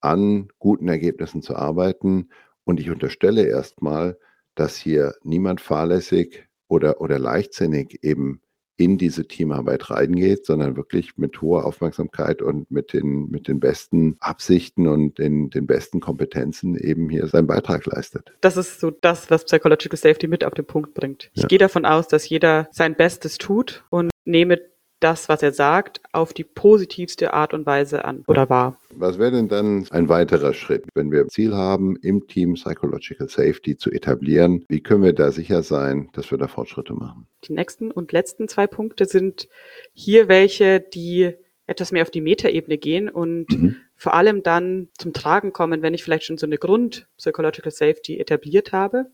an 0.00 0.48
guten 0.58 0.88
Ergebnissen 0.88 1.42
zu 1.42 1.54
arbeiten. 1.54 2.28
Und 2.64 2.80
ich 2.80 2.90
unterstelle 2.90 3.46
erstmal, 3.46 4.18
dass 4.56 4.76
hier 4.76 5.14
niemand 5.22 5.60
fahrlässig 5.60 6.48
oder, 6.68 7.00
oder 7.00 7.18
leichtsinnig 7.18 8.02
eben 8.02 8.40
in 8.76 8.98
diese 8.98 9.26
Teamarbeit 9.26 9.90
reingeht, 9.90 10.44
sondern 10.44 10.76
wirklich 10.76 11.16
mit 11.16 11.40
hoher 11.40 11.64
Aufmerksamkeit 11.64 12.42
und 12.42 12.70
mit 12.70 12.92
den, 12.92 13.30
mit 13.30 13.48
den 13.48 13.60
besten 13.60 14.16
Absichten 14.20 14.86
und 14.86 15.18
den, 15.18 15.50
den 15.50 15.66
besten 15.66 16.00
Kompetenzen 16.00 16.76
eben 16.76 17.08
hier 17.08 17.26
seinen 17.26 17.46
Beitrag 17.46 17.86
leistet. 17.86 18.34
Das 18.40 18.56
ist 18.56 18.80
so 18.80 18.90
das, 18.90 19.30
was 19.30 19.44
Psychological 19.44 19.98
Safety 19.98 20.28
mit 20.28 20.44
auf 20.44 20.54
den 20.54 20.66
Punkt 20.66 20.94
bringt. 20.94 21.30
Ich 21.34 21.42
ja. 21.42 21.48
gehe 21.48 21.58
davon 21.58 21.86
aus, 21.86 22.08
dass 22.08 22.28
jeder 22.28 22.68
sein 22.70 22.94
Bestes 22.94 23.38
tut 23.38 23.84
und 23.90 24.10
nehme 24.24 24.60
das, 25.00 25.28
was 25.28 25.42
er 25.42 25.52
sagt, 25.52 26.00
auf 26.12 26.32
die 26.32 26.44
positivste 26.44 27.34
Art 27.34 27.52
und 27.52 27.66
Weise 27.66 28.04
an 28.04 28.24
oder 28.26 28.48
wahr. 28.48 28.78
Was 28.90 29.18
wäre 29.18 29.32
denn 29.32 29.48
dann 29.48 29.86
ein 29.90 30.08
weiterer 30.08 30.54
Schritt, 30.54 30.84
wenn 30.94 31.12
wir 31.12 31.28
Ziel 31.28 31.54
haben, 31.54 31.96
im 31.96 32.26
Team 32.26 32.54
Psychological 32.54 33.28
Safety 33.28 33.76
zu 33.76 33.90
etablieren? 33.90 34.64
Wie 34.68 34.80
können 34.80 35.02
wir 35.02 35.12
da 35.12 35.30
sicher 35.30 35.62
sein, 35.62 36.08
dass 36.14 36.30
wir 36.30 36.38
da 36.38 36.48
Fortschritte 36.48 36.94
machen? 36.94 37.26
Die 37.44 37.52
nächsten 37.52 37.90
und 37.90 38.12
letzten 38.12 38.48
zwei 38.48 38.66
Punkte 38.66 39.04
sind 39.04 39.48
hier 39.92 40.28
welche, 40.28 40.80
die 40.80 41.34
etwas 41.66 41.92
mehr 41.92 42.02
auf 42.02 42.10
die 42.10 42.20
Metaebene 42.20 42.78
gehen 42.78 43.08
und 43.08 43.50
mhm. 43.50 43.76
vor 43.96 44.14
allem 44.14 44.42
dann 44.42 44.88
zum 44.96 45.12
Tragen 45.12 45.52
kommen, 45.52 45.82
wenn 45.82 45.94
ich 45.94 46.04
vielleicht 46.04 46.24
schon 46.24 46.38
so 46.38 46.46
eine 46.46 46.58
Grund 46.58 47.08
Psychological 47.18 47.72
Safety 47.72 48.18
etabliert 48.18 48.72
habe 48.72 49.06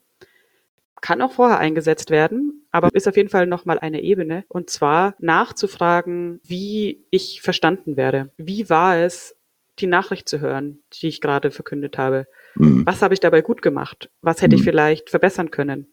kann 1.03 1.21
auch 1.21 1.33
vorher 1.33 1.59
eingesetzt 1.59 2.11
werden, 2.11 2.67
aber 2.71 2.88
ist 2.95 3.07
auf 3.07 3.17
jeden 3.17 3.29
Fall 3.29 3.47
nochmal 3.47 3.79
eine 3.79 4.03
Ebene. 4.03 4.45
Und 4.49 4.71
zwar 4.71 5.15
nachzufragen, 5.19 6.41
wie 6.45 7.05
ich 7.11 7.43
verstanden 7.43 7.97
werde. 7.99 8.31
Wie 8.38 8.71
war 8.71 8.97
es, 8.97 9.37
die 9.79 9.87
Nachricht 9.87 10.29
zu 10.29 10.41
hören, 10.41 10.79
die 10.95 11.09
ich 11.09 11.21
gerade 11.21 11.51
verkündet 11.51 11.99
habe? 11.99 12.27
Mhm. 12.55 12.87
Was 12.87 13.03
habe 13.03 13.15
ich 13.15 13.21
dabei 13.21 13.43
gut 13.43 13.61
gemacht? 13.61 14.11
Was 14.23 14.41
hätte 14.41 14.57
mhm. 14.57 14.61
ich 14.61 14.65
vielleicht 14.65 15.11
verbessern 15.11 15.51
können? 15.51 15.88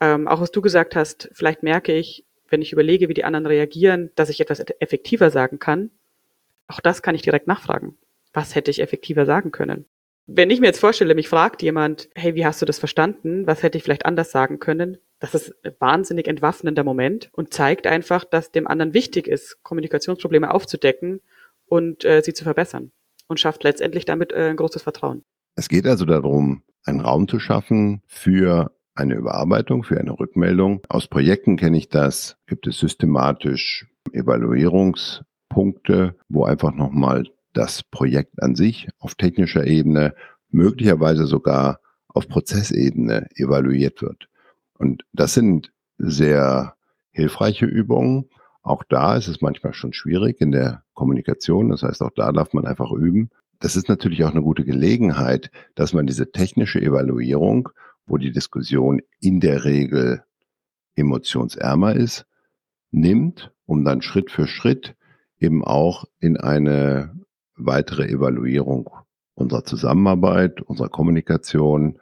Ähm, 0.00 0.28
auch 0.28 0.40
was 0.40 0.52
du 0.52 0.62
gesagt 0.62 0.96
hast, 0.96 1.28
vielleicht 1.32 1.62
merke 1.62 1.92
ich, 1.92 2.24
wenn 2.48 2.62
ich 2.62 2.72
überlege, 2.72 3.08
wie 3.08 3.14
die 3.14 3.24
anderen 3.24 3.46
reagieren, 3.46 4.10
dass 4.14 4.28
ich 4.28 4.40
etwas 4.40 4.60
effektiver 4.78 5.30
sagen 5.30 5.58
kann. 5.58 5.90
Auch 6.68 6.80
das 6.80 7.02
kann 7.02 7.14
ich 7.14 7.22
direkt 7.22 7.46
nachfragen. 7.46 7.96
Was 8.32 8.54
hätte 8.54 8.70
ich 8.70 8.80
effektiver 8.80 9.26
sagen 9.26 9.50
können? 9.50 9.86
Wenn 10.26 10.48
ich 10.48 10.60
mir 10.60 10.68
jetzt 10.68 10.80
vorstelle, 10.80 11.14
mich 11.14 11.28
fragt 11.28 11.62
jemand, 11.62 12.08
hey, 12.14 12.34
wie 12.34 12.46
hast 12.46 12.62
du 12.62 12.66
das 12.66 12.78
verstanden? 12.78 13.46
Was 13.46 13.62
hätte 13.62 13.76
ich 13.76 13.84
vielleicht 13.84 14.06
anders 14.06 14.30
sagen 14.30 14.58
können? 14.58 14.96
Das 15.20 15.34
ist 15.34 15.54
ein 15.64 15.74
wahnsinnig 15.78 16.28
entwaffnender 16.28 16.82
Moment 16.82 17.28
und 17.32 17.52
zeigt 17.52 17.86
einfach, 17.86 18.24
dass 18.24 18.50
dem 18.50 18.66
anderen 18.66 18.94
wichtig 18.94 19.26
ist, 19.26 19.62
Kommunikationsprobleme 19.62 20.50
aufzudecken 20.52 21.20
und 21.66 22.06
äh, 22.06 22.22
sie 22.22 22.32
zu 22.32 22.44
verbessern 22.44 22.90
und 23.28 23.38
schafft 23.38 23.64
letztendlich 23.64 24.06
damit 24.06 24.32
äh, 24.32 24.48
ein 24.50 24.56
großes 24.56 24.82
Vertrauen. 24.82 25.24
Es 25.56 25.68
geht 25.68 25.86
also 25.86 26.06
darum, 26.06 26.62
einen 26.84 27.00
Raum 27.00 27.28
zu 27.28 27.38
schaffen 27.38 28.00
für 28.06 28.72
eine 28.94 29.14
Überarbeitung, 29.14 29.84
für 29.84 30.00
eine 30.00 30.18
Rückmeldung. 30.18 30.80
Aus 30.88 31.06
Projekten 31.06 31.56
kenne 31.56 31.76
ich 31.76 31.90
das, 31.90 32.38
gibt 32.46 32.66
es 32.66 32.78
systematisch 32.78 33.86
Evaluierungspunkte, 34.12 36.16
wo 36.28 36.44
einfach 36.44 36.72
nochmal 36.72 37.26
das 37.54 37.82
Projekt 37.82 38.42
an 38.42 38.54
sich 38.54 38.88
auf 38.98 39.14
technischer 39.14 39.66
Ebene, 39.66 40.14
möglicherweise 40.50 41.26
sogar 41.26 41.80
auf 42.08 42.28
Prozessebene 42.28 43.28
evaluiert 43.34 44.02
wird. 44.02 44.28
Und 44.78 45.04
das 45.12 45.34
sind 45.34 45.72
sehr 45.98 46.74
hilfreiche 47.10 47.66
Übungen. 47.66 48.28
Auch 48.62 48.84
da 48.88 49.16
ist 49.16 49.28
es 49.28 49.40
manchmal 49.40 49.74
schon 49.74 49.92
schwierig 49.92 50.40
in 50.40 50.52
der 50.52 50.82
Kommunikation. 50.94 51.70
Das 51.70 51.82
heißt, 51.82 52.02
auch 52.02 52.12
da 52.14 52.32
darf 52.32 52.52
man 52.52 52.66
einfach 52.66 52.90
üben. 52.92 53.30
Das 53.60 53.76
ist 53.76 53.88
natürlich 53.88 54.24
auch 54.24 54.30
eine 54.30 54.42
gute 54.42 54.64
Gelegenheit, 54.64 55.50
dass 55.74 55.92
man 55.92 56.06
diese 56.06 56.30
technische 56.32 56.80
Evaluierung, 56.80 57.70
wo 58.06 58.18
die 58.18 58.32
Diskussion 58.32 59.00
in 59.20 59.40
der 59.40 59.64
Regel 59.64 60.22
emotionsärmer 60.96 61.94
ist, 61.96 62.26
nimmt, 62.90 63.52
um 63.66 63.84
dann 63.84 64.02
Schritt 64.02 64.30
für 64.30 64.46
Schritt 64.46 64.94
eben 65.40 65.64
auch 65.64 66.04
in 66.20 66.36
eine 66.36 67.14
weitere 67.56 68.08
Evaluierung 68.08 68.90
unserer 69.34 69.64
Zusammenarbeit, 69.64 70.60
unserer 70.62 70.88
Kommunikation 70.88 71.98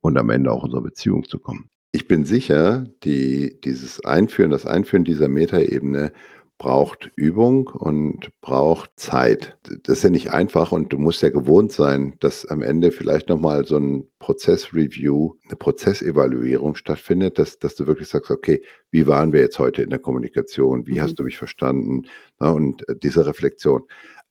und 0.00 0.18
am 0.18 0.30
Ende 0.30 0.52
auch 0.52 0.64
unserer 0.64 0.82
Beziehung 0.82 1.24
zu 1.24 1.38
kommen. 1.38 1.68
Ich 1.92 2.08
bin 2.08 2.24
sicher, 2.24 2.86
die, 3.04 3.60
dieses 3.62 4.04
Einführen, 4.04 4.50
das 4.50 4.66
Einführen 4.66 5.04
dieser 5.04 5.28
Metaebene 5.28 6.12
braucht 6.58 7.10
Übung 7.16 7.66
und 7.66 8.30
braucht 8.40 8.90
Zeit. 8.96 9.58
Das 9.82 9.98
ist 9.98 10.04
ja 10.04 10.10
nicht 10.10 10.30
einfach 10.30 10.72
und 10.72 10.92
du 10.92 10.98
musst 10.98 11.22
ja 11.22 11.30
gewohnt 11.30 11.72
sein, 11.72 12.14
dass 12.20 12.46
am 12.46 12.62
Ende 12.62 12.92
vielleicht 12.92 13.28
nochmal 13.28 13.64
so 13.64 13.76
ein 13.76 14.08
Prozessreview, 14.18 15.34
eine 15.46 15.56
Prozessevaluierung 15.56 16.76
stattfindet, 16.76 17.38
dass, 17.38 17.58
dass 17.58 17.74
du 17.74 17.86
wirklich 17.86 18.08
sagst, 18.08 18.30
okay, 18.30 18.62
wie 18.90 19.06
waren 19.06 19.32
wir 19.32 19.40
jetzt 19.40 19.58
heute 19.58 19.82
in 19.82 19.90
der 19.90 19.98
Kommunikation? 19.98 20.86
Wie 20.86 20.94
mhm. 20.94 21.02
hast 21.02 21.18
du 21.18 21.24
mich 21.24 21.36
verstanden? 21.36 22.06
und 22.38 22.84
diese 23.02 23.26
Reflexion. 23.26 23.84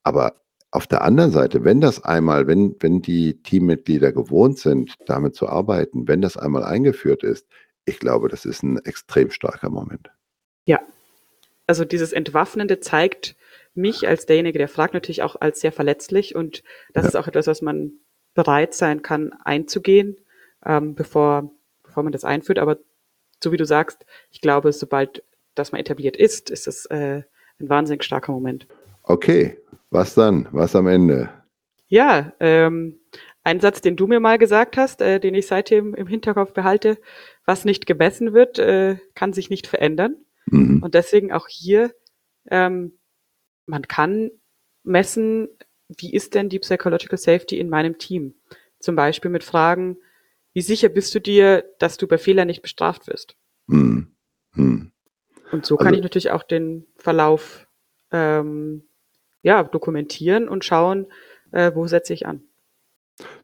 Aber 0.04 0.43
auf 0.74 0.88
der 0.88 1.04
anderen 1.04 1.30
Seite, 1.30 1.64
wenn 1.64 1.82
das 1.82 2.04
einmal, 2.04 2.48
wenn, 2.48 2.76
wenn 2.80 3.00
die 3.00 3.44
Teammitglieder 3.44 4.12
gewohnt 4.12 4.58
sind, 4.58 4.96
damit 5.06 5.36
zu 5.36 5.48
arbeiten, 5.48 6.08
wenn 6.08 6.20
das 6.20 6.36
einmal 6.36 6.64
eingeführt 6.64 7.22
ist, 7.22 7.48
ich 7.86 8.00
glaube, 8.00 8.28
das 8.28 8.44
ist 8.44 8.64
ein 8.64 8.80
extrem 8.80 9.30
starker 9.30 9.70
Moment. 9.70 10.10
Ja, 10.66 10.80
also 11.68 11.86
dieses 11.86 12.12
Entwaffnende 12.12 12.80
zeigt 12.80 13.36
mich 13.76 14.08
als 14.08 14.26
derjenige, 14.26 14.58
der 14.58 14.68
fragt, 14.68 14.96
natürlich 14.96 15.22
auch 15.22 15.40
als 15.40 15.62
sehr 15.62 15.72
verletzlich 15.72 16.34
und 16.34 16.64
das 16.94 17.04
ja. 17.04 17.10
ist 17.10 17.16
auch 17.18 17.28
etwas, 17.28 17.46
was 17.46 17.62
man 17.62 17.92
bereit 18.34 18.74
sein 18.74 19.04
kann, 19.04 19.32
einzugehen, 19.44 20.18
ähm, 20.66 20.96
bevor, 20.96 21.52
bevor 21.84 22.02
man 22.02 22.12
das 22.12 22.24
einführt. 22.24 22.58
Aber 22.58 22.80
so 23.44 23.52
wie 23.52 23.58
du 23.58 23.66
sagst, 23.66 24.08
ich 24.32 24.42
glaube, 24.42 24.74
sobald 24.74 25.24
das 25.54 25.72
mal 25.72 25.78
etabliert 25.78 26.18
ist, 26.18 26.50
ist 26.50 26.68
es 26.68 26.88
äh, 26.88 27.22
ein 27.60 27.70
wahnsinnig 27.70 28.04
starker 28.04 28.32
Moment. 28.32 28.66
Okay, 29.04 29.60
was 29.94 30.16
dann? 30.16 30.48
Was 30.52 30.76
am 30.76 30.88
Ende? 30.88 31.30
Ja, 31.88 32.34
ähm, 32.40 33.00
ein 33.44 33.60
Satz, 33.60 33.82
den 33.82 33.96
du 33.96 34.08
mir 34.08 34.20
mal 34.20 34.38
gesagt 34.38 34.78
hast, 34.78 35.02
äh, 35.02 35.20
den 35.20 35.36
ich 35.36 35.48
seitdem 35.48 35.94
im 35.94 36.08
Hinterkopf 36.08 36.54
behalte, 36.54 36.98
was 37.46 37.66
nicht 37.66 37.86
gemessen 37.86 38.34
wird, 38.34 38.58
äh, 38.58 38.98
kann 39.16 39.34
sich 39.34 39.50
nicht 39.50 39.68
verändern. 39.68 40.16
Mhm. 40.48 40.82
Und 40.82 40.96
deswegen 40.96 41.32
auch 41.32 41.48
hier, 41.48 41.94
ähm, 42.50 42.98
man 43.66 43.84
kann 43.84 44.32
messen, 44.84 45.50
wie 45.88 46.14
ist 46.14 46.34
denn 46.34 46.50
die 46.50 46.60
Psychological 46.60 47.18
Safety 47.18 47.60
in 47.60 47.70
meinem 47.70 47.98
Team? 47.98 48.36
Zum 48.80 48.96
Beispiel 48.96 49.32
mit 49.32 49.44
Fragen, 49.44 49.98
wie 50.54 50.62
sicher 50.62 50.90
bist 50.90 51.14
du 51.16 51.20
dir, 51.20 51.66
dass 51.80 51.98
du 51.98 52.08
bei 52.08 52.18
Fehlern 52.18 52.48
nicht 52.48 52.62
bestraft 52.62 53.08
wirst? 53.08 53.36
Mhm. 53.68 54.16
Mhm. 54.54 54.92
Und 55.52 55.66
so 55.66 55.78
kann 55.78 55.88
also, 55.88 55.98
ich 55.98 56.04
natürlich 56.04 56.32
auch 56.32 56.44
den 56.44 56.88
Verlauf 56.96 57.68
ähm, 58.12 58.84
ja, 59.44 59.64
dokumentieren 59.64 60.50
und 60.50 60.66
schauen, 60.66 61.06
äh, 61.52 61.72
wo 61.76 61.86
setze 61.86 62.14
ich 62.14 62.26
an. 62.26 62.42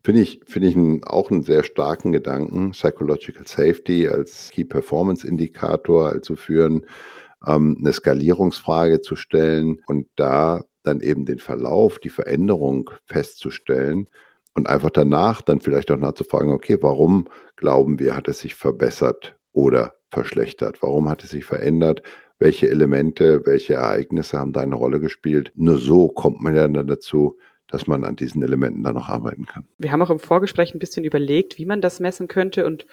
Finde 0.04 0.22
ich, 0.22 0.42
finde 0.46 0.68
ich 0.70 0.76
einen, 0.76 1.04
auch 1.04 1.30
einen 1.30 1.44
sehr 1.44 1.64
starken 1.64 2.12
Gedanken, 2.12 2.72
Psychological 2.72 3.46
Safety 3.46 4.08
als 4.08 4.50
Key 4.50 4.64
Performance 4.64 5.28
Indikator 5.28 6.10
also 6.10 6.36
führen, 6.36 6.86
ähm, 7.46 7.78
eine 7.80 7.94
Skalierungsfrage 7.94 9.02
zu 9.02 9.16
stellen 9.16 9.82
und 9.86 10.08
da 10.16 10.64
dann 10.84 11.02
eben 11.02 11.26
den 11.26 11.40
Verlauf, 11.40 12.00
die 12.00 12.10
Veränderung 12.10 12.90
festzustellen 13.06 14.08
und 14.56 14.68
einfach 14.68 14.90
danach 14.90 15.42
dann 15.42 15.60
vielleicht 15.60 15.92
auch 15.92 15.98
nachzufragen, 15.98 16.52
okay, 16.52 16.78
warum 16.82 17.28
glauben 17.56 18.00
wir, 18.00 18.16
hat 18.16 18.28
es 18.28 18.40
sich 18.40 18.56
verbessert 18.56 19.38
oder 19.52 19.94
verschlechtert? 20.10 20.82
Warum 20.82 21.10
hat 21.10 21.24
es 21.24 21.30
sich 21.30 21.46
verändert? 21.46 22.02
Welche 22.40 22.70
Elemente, 22.70 23.46
welche 23.46 23.76
Ereignisse 23.76 24.40
haben 24.40 24.54
da 24.54 24.62
eine 24.62 24.76
Rolle 24.76 25.00
gespielt. 25.00 25.52
Nur 25.56 25.78
so 25.78 26.08
kommt 26.08 26.42
man 26.42 26.56
ja 26.56 26.68
dann 26.68 26.88
dazu, 26.88 27.38
dass 27.68 27.86
man 27.86 28.04
an 28.04 28.16
diesen 28.16 28.42
Elementen 28.42 28.82
dann 28.84 28.96
noch 28.96 29.10
arbeiten 29.10 29.46
kann. 29.46 29.68
Wir 29.78 29.92
haben 29.92 30.02
auch 30.02 30.10
im 30.10 30.20
Vorgespräch 30.20 30.74
ein 30.74 30.80
bisschen 30.80 31.04
überlegt, 31.04 31.58
wie 31.58 31.66
man 31.66 31.82
das 31.82 32.00
messen 32.00 32.28
könnte. 32.28 32.66
Und 32.66 32.88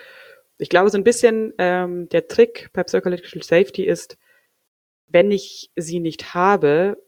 ich 0.58 0.68
glaube, 0.68 0.90
so 0.90 0.98
ein 0.98 1.04
bisschen 1.04 1.54
ähm, 1.58 2.08
der 2.08 2.26
Trick 2.26 2.70
bei 2.72 2.82
Psychological 2.82 3.42
Safety 3.42 3.84
ist, 3.84 4.18
wenn 5.06 5.30
ich 5.30 5.70
sie 5.76 6.00
nicht 6.00 6.34
habe, 6.34 7.00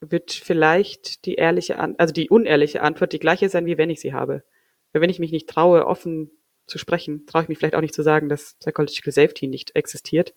wird 0.00 0.30
vielleicht 0.30 1.26
die 1.26 1.34
ehrliche, 1.34 1.78
An 1.78 1.96
also 1.98 2.14
die 2.14 2.30
unehrliche 2.30 2.82
Antwort 2.82 3.12
die 3.12 3.18
gleiche 3.18 3.48
sein, 3.48 3.66
wie 3.66 3.78
wenn 3.78 3.90
ich 3.90 4.00
sie 4.00 4.12
habe. 4.12 4.44
Weil 4.92 5.02
wenn 5.02 5.10
ich 5.10 5.18
mich 5.18 5.32
nicht 5.32 5.48
traue, 5.48 5.86
offen 5.86 6.30
zu 6.66 6.78
sprechen, 6.78 7.26
traue 7.26 7.42
ich 7.42 7.48
mich 7.48 7.58
vielleicht 7.58 7.74
auch 7.74 7.80
nicht 7.80 7.94
zu 7.94 8.02
sagen, 8.02 8.28
dass 8.28 8.54
Psychological 8.60 9.12
Safety 9.12 9.48
nicht 9.48 9.74
existiert 9.74 10.34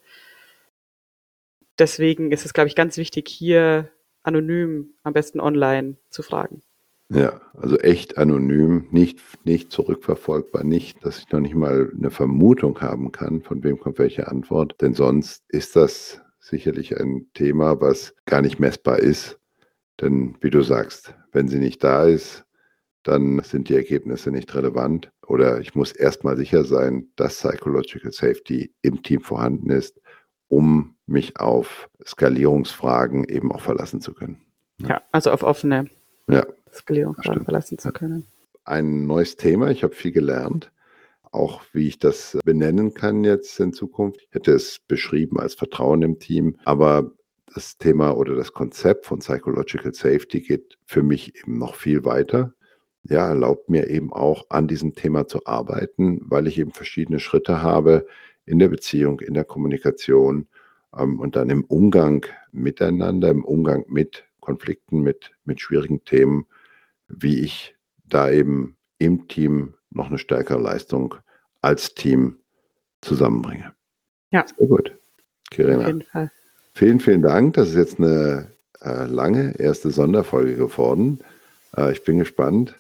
deswegen 1.80 2.32
ist 2.32 2.46
es, 2.46 2.54
glaube 2.54 2.68
ich, 2.68 2.76
ganz 2.76 2.98
wichtig, 2.98 3.28
hier 3.30 3.90
anonym, 4.24 4.94
am 5.04 5.14
besten 5.14 5.40
online 5.40 5.98
zu 6.10 6.24
fragen. 6.24 6.62
Ja, 7.14 7.42
also 7.56 7.78
echt 7.78 8.18
anonym, 8.18 8.88
nicht, 8.92 9.20
nicht 9.44 9.70
zurückverfolgbar, 9.72 10.64
nicht, 10.64 11.04
dass 11.06 11.20
ich 11.20 11.30
noch 11.32 11.42
nicht 11.42 11.56
mal 11.56 11.92
eine 11.94 12.10
Vermutung 12.10 12.80
haben 12.80 13.12
kann, 13.12 13.42
von 13.42 13.64
wem 13.66 13.78
kommt 13.80 14.00
welche 14.00 14.30
Antwort. 14.30 14.80
Denn 14.80 14.94
sonst 14.94 15.44
ist 15.50 15.76
das 15.76 16.22
sicherlich 16.40 16.98
ein 16.98 17.28
Thema, 17.34 17.82
was 17.82 18.16
gar 18.26 18.42
nicht 18.42 18.60
messbar 18.60 19.00
ist. 19.00 19.38
Denn 20.00 20.38
wie 20.40 20.50
du 20.50 20.62
sagst, 20.62 21.14
wenn 21.34 21.50
sie 21.50 21.60
nicht 21.60 21.84
da 21.84 22.06
ist, 22.06 22.46
dann 23.04 23.42
sind 23.44 23.68
die 23.68 23.76
Ergebnisse 23.76 24.32
nicht 24.32 24.54
relevant. 24.56 25.12
Oder 25.28 25.60
ich 25.60 25.76
muss 25.76 25.92
erstmal 25.92 26.38
sicher 26.38 26.64
sein, 26.64 27.10
dass 27.18 27.38
Psychological 27.38 28.14
Safety 28.14 28.74
im 28.84 29.04
Team 29.04 29.20
vorhanden 29.20 29.70
ist, 29.70 30.00
um 30.48 30.96
mich 31.12 31.40
auf 31.40 31.90
Skalierungsfragen 32.06 33.26
eben 33.26 33.52
auch 33.52 33.62
verlassen 33.62 34.02
zu 34.02 34.14
können. 34.14 34.42
Ja, 34.80 35.02
also 35.12 35.32
auf 35.32 35.44
offene 35.44 35.88
ja, 36.28 36.46
Skalierungsfragen 36.74 37.44
verlassen 37.44 37.78
zu 37.78 37.92
können. 37.92 38.26
Ein 38.64 39.06
neues 39.06 39.36
Thema, 39.36 39.70
ich 39.70 39.84
habe 39.84 39.94
viel 39.94 40.12
gelernt, 40.12 40.72
auch 41.32 41.62
wie 41.74 41.88
ich 41.88 42.00
das 42.00 42.38
benennen 42.44 42.94
kann 42.94 43.24
jetzt 43.24 43.60
in 43.60 43.74
Zukunft. 43.74 44.22
Ich 44.22 44.36
hätte 44.36 44.54
es 44.54 44.80
beschrieben 44.88 45.40
als 45.40 45.56
Vertrauen 45.56 46.02
im 46.02 46.20
Team, 46.20 46.58
aber 46.66 47.12
das 47.54 47.78
Thema 47.78 48.16
oder 48.16 48.36
das 48.36 48.54
Konzept 48.54 49.06
von 49.06 49.20
Psychological 49.20 49.94
Safety 49.94 50.42
geht 50.42 50.78
für 50.86 51.04
mich 51.04 51.36
eben 51.36 51.58
noch 51.58 51.76
viel 51.76 52.06
weiter. 52.06 52.54
Ja, 53.04 53.28
erlaubt 53.28 53.70
mir 53.70 53.90
eben 53.90 54.14
auch 54.14 54.46
an 54.50 54.68
diesem 54.68 54.94
Thema 54.94 55.28
zu 55.28 55.46
arbeiten, 55.46 56.22
weil 56.24 56.48
ich 56.48 56.60
eben 56.60 56.72
verschiedene 56.72 57.20
Schritte 57.20 57.62
habe 57.62 58.06
in 58.46 58.60
der 58.60 58.68
Beziehung, 58.68 59.20
in 59.22 59.34
der 59.34 59.44
Kommunikation, 59.44 60.48
und 60.92 61.36
dann 61.36 61.50
im 61.50 61.64
Umgang 61.66 62.26
miteinander, 62.52 63.30
im 63.30 63.46
Umgang 63.46 63.86
mit 63.88 64.26
Konflikten, 64.40 65.02
mit, 65.02 65.32
mit 65.46 65.62
schwierigen 65.62 66.04
Themen, 66.04 66.46
wie 67.08 67.40
ich 67.40 67.76
da 68.04 68.30
eben 68.30 68.78
im 68.98 69.28
Team 69.28 69.76
noch 69.90 70.08
eine 70.08 70.18
stärkere 70.18 70.60
Leistung 70.60 71.16
als 71.62 71.94
Team 71.94 72.38
zusammenbringe. 73.02 73.74
Ja. 74.32 74.46
Sehr 74.58 74.68
gut. 74.68 74.98
Kirina. 75.50 75.82
Auf 75.82 75.88
jeden 75.88 76.02
Fall. 76.04 76.32
Vielen, 76.74 77.00
vielen 77.00 77.22
Dank. 77.22 77.54
Das 77.56 77.70
ist 77.70 77.76
jetzt 77.76 78.00
eine 78.00 78.52
äh, 78.82 79.06
lange 79.06 79.60
erste 79.60 79.92
Sonderfolge 79.92 80.56
geworden. 80.56 81.20
Äh, 81.76 81.92
ich 81.92 82.04
bin 82.04 82.20
gespannt, 82.20 82.76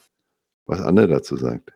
was 0.65 0.82
Anne 0.82 1.08
dazu 1.08 1.36
sagt. 1.36 1.74